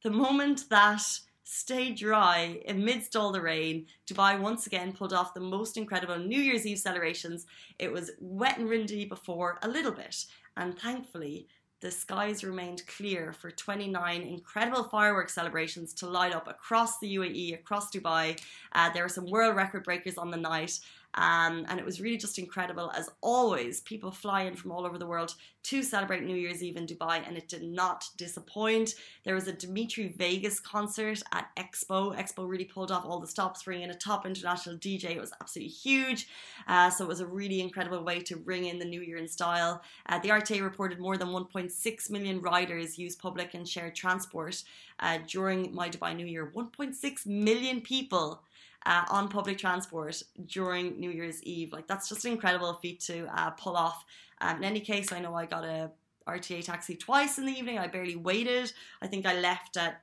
the 0.08 0.14
moment 0.14 0.70
that 0.70 1.02
stayed 1.44 1.98
dry 1.98 2.62
amidst 2.66 3.18
all 3.18 3.34
the 3.34 3.42
rain. 3.42 3.86
Dubai 4.10 4.40
once 4.40 4.66
again 4.66 4.94
pulled 4.94 5.12
off 5.12 5.34
the 5.34 5.42
most 5.42 5.76
incredible 5.76 6.18
New 6.18 6.40
Year's 6.40 6.66
Eve 6.66 6.80
celebrations. 6.80 7.46
It 7.78 7.92
was 7.92 8.12
wet 8.22 8.58
and 8.58 8.70
windy 8.70 9.04
before 9.04 9.60
a 9.64 9.68
little 9.68 9.92
bit, 9.92 10.16
and 10.56 10.80
thankfully, 10.80 11.50
the 11.82 11.92
skies 11.92 12.42
remained 12.42 12.88
clear 12.88 13.34
for 13.34 13.52
29 13.52 14.22
incredible 14.22 14.86
fireworks 14.86 15.36
celebrations 15.36 15.94
to 15.96 16.08
light 16.08 16.34
up 16.34 16.48
across 16.48 17.00
the 17.00 17.18
UAE, 17.18 17.56
across 17.56 17.92
Dubai. 17.92 18.40
Uh, 18.72 18.90
there 18.94 19.04
were 19.04 19.10
some 19.10 19.30
world 19.30 19.58
record 19.58 19.84
breakers 19.84 20.18
on 20.18 20.32
the 20.32 20.38
night, 20.38 20.80
um, 21.14 21.66
and 21.68 21.80
it 21.80 21.86
was 21.86 22.00
really 22.00 22.18
just 22.18 22.38
incredible. 22.38 22.92
As 22.96 23.10
always, 23.22 23.82
people 23.82 24.12
fly 24.12 24.44
in 24.44 24.56
from 24.56 24.72
all 24.72 24.86
over 24.86 24.98
the 24.98 25.08
world 25.08 25.34
to 25.64 25.84
celebrate 25.84 26.24
New 26.24 26.36
Year's 26.36 26.64
Eve 26.64 26.78
in 26.78 26.86
Dubai, 26.86 27.28
and 27.28 27.36
it 27.36 27.48
did 27.50 27.64
not 27.64 28.06
disappoint. 28.18 28.96
There 29.26 29.36
was 29.36 29.48
a 29.48 29.54
Dimitri 29.54 30.14
Vegas 30.18 30.60
concert 30.60 31.22
at 31.34 31.50
Expo. 31.58 32.16
Expo 32.16 32.48
really 32.48 32.66
pulled 32.66 32.92
off 32.92 33.04
all 33.06 33.20
the 33.20 33.28
stops, 33.28 33.64
bringing 33.64 33.86
in 33.86 33.90
a 33.90 33.96
top 33.96 34.26
international 34.26 34.78
DJ. 34.78 35.12
It 35.12 35.20
was 35.20 35.34
absolutely 35.42 35.74
huge. 35.74 36.28
Uh, 36.68 36.90
so 36.90 37.04
it 37.04 37.08
was 37.08 37.20
a 37.20 37.28
really 37.28 37.60
incredible 37.60 38.04
way 38.04 38.22
to 38.22 38.38
bring 38.38 38.66
in 38.66 38.80
the 38.80 38.86
New 38.86 39.02
Year 39.02 39.18
in 39.18 39.28
style. 39.28 39.82
Uh, 40.08 40.20
the 40.20 40.30
RTA 40.30 40.62
reported 40.62 41.00
more 41.00 41.18
than 41.18 41.30
1.6 41.30 42.10
million 42.12 42.40
riders 42.40 42.98
used 42.98 43.20
public 43.20 43.54
and 43.54 43.68
shared 43.68 43.96
transport 43.96 44.64
uh, 45.00 45.20
during 45.28 45.74
My 45.74 45.90
Dubai 45.90 46.16
New 46.16 46.26
Year. 46.26 46.52
1.6 46.56 47.26
million 47.26 47.82
people 47.82 48.42
uh, 48.88 49.04
on 49.10 49.28
public 49.28 49.58
transport 49.58 50.24
during 50.46 50.98
New 50.98 51.12
Year's 51.12 51.44
Eve. 51.44 51.74
Like 51.74 51.88
that's 51.88 52.08
just 52.08 52.24
an 52.24 52.32
incredible 52.32 52.74
feat 52.76 53.02
to 53.02 53.28
uh, 53.38 53.52
pull 53.52 53.76
off. 53.76 54.06
Um, 54.40 54.58
in 54.58 54.64
any 54.64 54.80
case, 54.80 55.12
I 55.12 55.20
know 55.20 55.36
I 55.36 55.46
got 55.46 55.66
a 55.66 55.92
RTA 56.26 56.64
taxi 56.64 56.96
twice 56.96 57.38
in 57.38 57.46
the 57.46 57.52
evening. 57.52 57.78
I 57.78 57.88
barely 57.88 58.16
waited. 58.16 58.72
I 59.02 59.08
think 59.08 59.26
I 59.26 59.40
left 59.40 59.76
at 59.76 60.02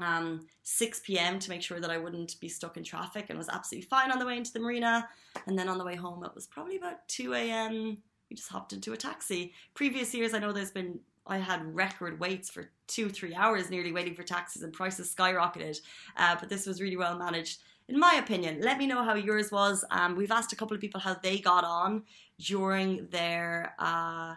um, 0.00 0.46
6 0.64 1.00
p.m. 1.04 1.38
to 1.38 1.50
make 1.50 1.62
sure 1.62 1.78
that 1.78 1.90
I 1.90 1.98
wouldn't 1.98 2.40
be 2.40 2.48
stuck 2.48 2.76
in 2.76 2.82
traffic 2.82 3.26
and 3.28 3.38
was 3.38 3.48
absolutely 3.48 3.86
fine 3.86 4.10
on 4.10 4.18
the 4.18 4.26
way 4.26 4.36
into 4.36 4.52
the 4.52 4.60
marina. 4.60 5.08
And 5.46 5.56
then 5.56 5.68
on 5.68 5.78
the 5.78 5.84
way 5.84 5.94
home, 5.94 6.24
it 6.24 6.34
was 6.34 6.48
probably 6.48 6.76
about 6.76 7.06
2 7.08 7.34
a.m. 7.34 7.98
We 8.28 8.36
just 8.36 8.48
hopped 8.48 8.72
into 8.72 8.92
a 8.92 8.96
taxi. 8.96 9.52
Previous 9.74 10.12
years, 10.14 10.34
I 10.34 10.40
know 10.40 10.52
there's 10.52 10.72
been 10.72 10.98
I 11.26 11.38
had 11.38 11.76
record 11.76 12.18
waits 12.18 12.50
for 12.50 12.70
two, 12.88 13.08
three 13.08 13.34
hours 13.34 13.70
nearly 13.70 13.92
waiting 13.92 14.14
for 14.14 14.24
taxis 14.24 14.62
and 14.62 14.72
prices 14.72 15.14
skyrocketed. 15.14 15.80
Uh, 16.16 16.34
but 16.40 16.48
this 16.48 16.66
was 16.66 16.80
really 16.80 16.96
well 16.96 17.16
managed 17.16 17.60
in 17.90 17.98
my 17.98 18.14
opinion. 18.14 18.60
Let 18.60 18.78
me 18.78 18.86
know 18.86 19.02
how 19.02 19.14
yours 19.14 19.50
was. 19.50 19.84
Um, 19.90 20.16
we've 20.16 20.30
asked 20.30 20.52
a 20.52 20.56
couple 20.56 20.74
of 20.74 20.80
people 20.80 21.00
how 21.00 21.14
they 21.14 21.38
got 21.38 21.64
on 21.64 22.04
during 22.38 23.08
their 23.10 23.74
uh, 23.78 24.34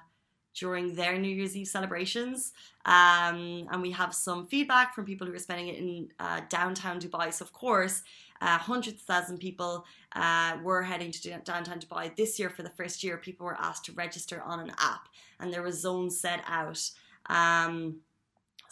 during 0.55 0.93
their 0.95 1.17
New 1.17 1.33
Year's 1.37 1.55
Eve 1.55 1.67
celebrations, 1.67 2.53
um, 2.85 3.67
and 3.71 3.81
we 3.81 3.91
have 3.91 4.13
some 4.13 4.45
feedback 4.47 4.93
from 4.93 5.05
people 5.05 5.25
who 5.25 5.33
are 5.33 5.39
spending 5.39 5.67
it 5.69 5.77
in 5.77 6.09
uh, 6.19 6.41
downtown 6.49 6.99
Dubai. 6.99 7.33
So 7.33 7.45
of 7.45 7.53
course. 7.53 8.03
Uh, 8.41 8.57
hundreds 8.57 8.99
of 8.99 9.03
thousand 9.03 9.37
people 9.37 9.85
uh, 10.17 10.57
were 10.61 10.83
heading 10.83 11.11
to 11.11 11.39
downtown 11.45 11.79
Dubai 11.79 12.13
this 12.17 12.37
year 12.37 12.49
for 12.49 12.61
the 12.61 12.69
first 12.71 13.01
year. 13.01 13.15
People 13.15 13.45
were 13.45 13.55
asked 13.57 13.85
to 13.85 13.93
register 13.93 14.41
on 14.41 14.59
an 14.59 14.71
app, 14.79 15.07
and 15.39 15.53
there 15.53 15.61
were 15.61 15.71
zones 15.71 16.19
set 16.19 16.41
out. 16.45 16.81
Um, 17.27 18.01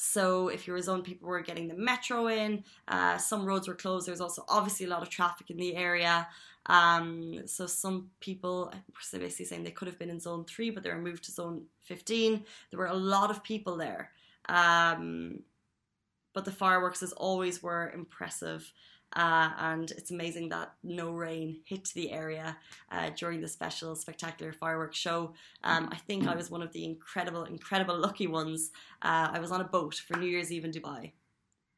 so 0.03 0.48
if 0.48 0.65
you 0.65 0.74
were 0.74 0.81
zone, 0.81 1.03
people 1.03 1.29
were 1.29 1.41
getting 1.41 1.67
the 1.67 1.75
metro 1.75 2.27
in. 2.27 2.63
Uh, 2.88 3.20
some 3.20 3.46
roads 3.46 3.67
were 3.67 3.75
closed. 3.75 4.08
There 4.08 4.13
was 4.13 4.20
also 4.20 4.43
obviously 4.50 4.88
a 4.88 4.89
lot 4.89 5.03
of 5.03 5.10
traffic 5.10 5.51
in 5.51 5.58
the 5.58 5.75
area. 5.75 6.27
Um, 6.65 7.43
so 7.46 7.67
some 7.67 8.10
people 8.20 8.74
were 8.74 9.20
basically 9.20 9.46
saying 9.46 9.63
they 9.63 9.70
could 9.70 9.88
have 9.88 10.00
been 10.00 10.10
in 10.10 10.20
zone 10.20 10.43
three, 10.46 10.72
but 10.72 10.81
they 10.81 10.89
were 10.89 10.98
moved 10.98 11.25
to 11.25 11.31
zone 11.31 11.65
15. 11.81 12.43
There 12.72 12.79
were 12.79 12.88
a 12.88 12.96
lot 12.96 13.29
of 13.29 13.43
people 13.43 13.77
there. 13.77 14.10
Um, 14.50 15.43
but 16.34 16.46
the 16.46 16.51
fireworks, 16.51 17.03
as 17.03 17.13
always, 17.13 17.62
were 17.62 17.91
impressive. 17.91 18.74
Uh, 19.13 19.50
and 19.58 19.91
it's 19.91 20.12
amazing 20.12 20.50
that 20.50 20.74
no 20.84 21.12
rain 21.12 21.60
hit 21.65 21.89
the 21.94 22.12
area 22.12 22.58
uh, 22.91 23.10
during 23.18 23.41
the 23.41 23.48
special 23.48 23.95
spectacular 23.95 24.54
fireworks 24.54 24.97
show. 24.97 25.34
Um, 25.63 25.89
I 25.91 25.97
think 25.97 26.28
I 26.28 26.36
was 26.36 26.50
one 26.50 26.62
of 26.62 26.71
the 26.71 26.86
incredible, 26.86 27.43
incredible 27.43 27.97
lucky 27.97 28.28
ones. 28.28 28.71
Uh, 29.02 29.30
I 29.34 29.39
was 29.39 29.52
on 29.52 29.62
a 29.62 29.65
boat 29.65 29.95
for 29.95 30.17
New 30.17 30.28
Year's 30.28 30.52
Eve 30.52 30.65
in 30.65 30.71
Dubai. 30.71 31.12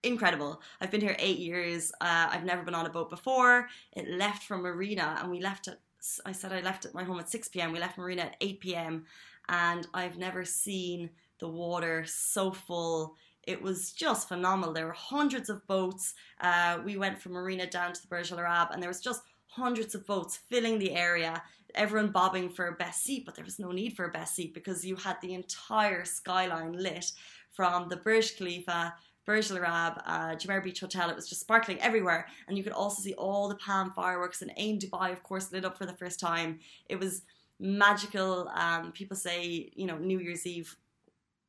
Incredible. 0.04 0.62
I've 0.82 0.91
been 0.91 1.02
here 1.02 1.15
eight 1.17 1.39
years. 1.39 1.91
Uh, 2.02 2.28
I've 2.30 2.43
never 2.43 2.63
been 2.63 2.76
on 2.76 2.86
a 2.86 2.89
boat 2.89 3.10
before. 3.10 3.69
It 3.93 4.08
left 4.10 4.43
from 4.43 4.62
Marina 4.62 5.17
and 5.22 5.32
we 5.32 5.39
left 5.39 5.67
at, 5.67 5.80
I 6.26 6.34
said 6.34 6.52
I 6.52 6.60
left 6.60 6.86
at 6.86 6.93
my 6.93 7.04
home 7.04 7.19
at 7.19 7.30
6 7.30 7.48
p.m. 7.50 7.72
We 7.72 7.80
left 7.80 7.98
Marina 7.98 8.24
at 8.24 8.36
8 8.41 8.60
p.m. 8.60 9.06
And 9.48 9.88
I've 9.93 10.17
never 10.17 10.43
seen 10.43 11.10
the 11.39 11.48
water 11.48 12.04
so 12.06 12.52
full 12.52 13.15
it 13.45 13.62
was 13.62 13.91
just 13.91 14.27
phenomenal. 14.27 14.73
There 14.73 14.86
were 14.86 14.93
hundreds 14.93 15.49
of 15.49 15.65
boats. 15.67 16.13
Uh, 16.39 16.79
we 16.84 16.97
went 16.97 17.21
from 17.21 17.34
Marina 17.34 17.67
down 17.69 17.93
to 17.93 18.01
the 18.01 18.08
Burj 18.08 18.32
Al 18.32 18.39
Arab, 18.39 18.69
and 18.71 18.82
there 18.82 18.89
was 18.89 19.01
just 19.01 19.23
hundreds 19.47 19.93
of 19.95 20.06
boats 20.06 20.38
filling 20.49 20.79
the 20.79 20.91
area. 20.91 21.41
Everyone 21.75 22.12
bobbing 22.12 22.49
for 22.49 22.67
a 22.67 22.73
best 22.73 23.03
seat, 23.03 23.25
but 23.25 23.36
there 23.36 23.45
was 23.45 23.60
no 23.60 23.71
need 23.71 23.95
for 23.95 24.06
a 24.06 24.12
best 24.12 24.36
seat 24.36 24.53
because 24.53 24.86
you 24.86 24.95
had 24.95 25.17
the 25.21 25.34
entire 25.34 26.06
skyline 26.06 26.73
lit 26.73 27.12
from 27.51 27.89
the 27.89 27.97
Burj 27.97 28.38
Khalifa, 28.38 28.95
Burj 29.25 29.51
Al 29.51 29.58
Arab, 29.58 30.01
uh, 30.06 30.36
Jumeirah 30.36 30.63
Beach 30.63 30.79
Hotel. 30.79 31.10
It 31.10 31.15
was 31.15 31.29
just 31.29 31.41
sparkling 31.41 31.79
everywhere, 31.82 32.27
and 32.47 32.58
you 32.58 32.63
could 32.63 32.73
also 32.73 33.01
see 33.01 33.13
all 33.13 33.49
the 33.49 33.56
palm 33.56 33.91
fireworks. 33.91 34.41
And 34.41 34.51
Ain 34.58 34.79
Dubai, 34.79 35.12
of 35.12 35.23
course, 35.23 35.51
lit 35.51 35.65
up 35.65 35.77
for 35.77 35.86
the 35.86 35.93
first 35.93 36.19
time. 36.19 36.60
It 36.88 36.99
was 36.99 37.23
magical. 37.60 38.49
Um, 38.53 38.91
people 38.91 39.17
say, 39.17 39.71
you 39.75 39.86
know, 39.86 39.97
New 39.97 40.19
Year's 40.19 40.45
Eve 40.45 40.75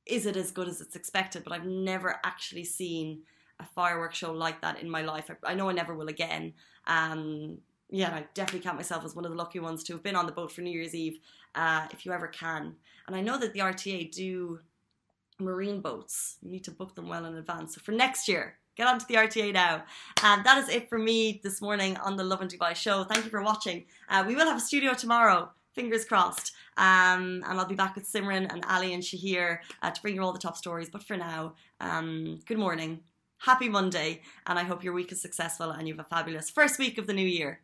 is 0.06 0.26
it 0.26 0.36
as 0.36 0.50
good 0.50 0.68
as 0.68 0.80
it's 0.80 0.96
expected? 0.96 1.44
But 1.44 1.52
I've 1.52 1.66
never 1.66 2.20
actually 2.24 2.64
seen 2.64 3.22
a 3.60 3.64
fireworks 3.64 4.16
show 4.16 4.32
like 4.32 4.60
that 4.62 4.80
in 4.80 4.90
my 4.90 5.02
life. 5.02 5.30
I, 5.30 5.52
I 5.52 5.54
know 5.54 5.68
I 5.68 5.72
never 5.72 5.94
will 5.94 6.08
again. 6.08 6.54
Um, 6.86 7.58
yeah, 7.90 8.14
I 8.14 8.24
definitely 8.34 8.60
count 8.60 8.76
myself 8.76 9.04
as 9.04 9.14
one 9.14 9.24
of 9.24 9.30
the 9.30 9.36
lucky 9.36 9.60
ones 9.60 9.82
to 9.84 9.92
have 9.92 10.02
been 10.02 10.16
on 10.16 10.26
the 10.26 10.32
boat 10.32 10.50
for 10.50 10.62
New 10.62 10.70
Year's 10.70 10.94
Eve, 10.94 11.18
uh, 11.54 11.86
if 11.92 12.04
you 12.04 12.12
ever 12.12 12.26
can. 12.26 12.74
And 13.06 13.14
I 13.14 13.20
know 13.20 13.38
that 13.38 13.52
the 13.52 13.60
RTA 13.60 14.10
do 14.10 14.60
marine 15.38 15.80
boats. 15.80 16.36
You 16.42 16.50
need 16.50 16.64
to 16.64 16.70
book 16.70 16.94
them 16.94 17.08
well 17.08 17.24
in 17.26 17.36
advance. 17.36 17.74
So 17.74 17.80
for 17.80 17.92
next 17.92 18.28
year, 18.28 18.58
get 18.76 18.86
onto 18.86 19.06
the 19.06 19.14
RTA 19.14 19.52
now. 19.52 19.84
And 20.22 20.44
that 20.44 20.58
is 20.58 20.68
it 20.68 20.88
for 20.88 20.98
me 20.98 21.40
this 21.42 21.60
morning 21.60 21.96
on 21.98 22.16
the 22.16 22.24
Lovin 22.24 22.48
Dubai 22.48 22.74
show. 22.74 23.04
Thank 23.04 23.24
you 23.24 23.30
for 23.30 23.42
watching. 23.42 23.84
Uh, 24.08 24.24
we 24.26 24.34
will 24.34 24.46
have 24.46 24.56
a 24.56 24.60
studio 24.60 24.94
tomorrow 24.94 25.50
fingers 25.74 26.04
crossed. 26.04 26.52
Um, 26.76 27.42
and 27.46 27.58
I'll 27.58 27.66
be 27.66 27.74
back 27.74 27.94
with 27.94 28.10
Simran 28.10 28.52
and 28.52 28.64
Ali 28.68 28.94
and 28.94 29.02
Shahir 29.02 29.58
uh, 29.82 29.90
to 29.90 30.02
bring 30.02 30.14
you 30.14 30.22
all 30.22 30.32
the 30.32 30.38
top 30.38 30.56
stories. 30.56 30.88
But 30.90 31.02
for 31.02 31.16
now, 31.16 31.54
um, 31.80 32.40
good 32.46 32.58
morning, 32.58 33.00
happy 33.38 33.68
Monday, 33.68 34.22
and 34.46 34.58
I 34.58 34.62
hope 34.62 34.82
your 34.82 34.94
week 34.94 35.12
is 35.12 35.20
successful 35.20 35.70
and 35.70 35.86
you 35.86 35.94
have 35.94 36.04
a 36.04 36.08
fabulous 36.08 36.50
first 36.50 36.78
week 36.78 36.98
of 36.98 37.06
the 37.06 37.12
new 37.12 37.26
year. 37.26 37.60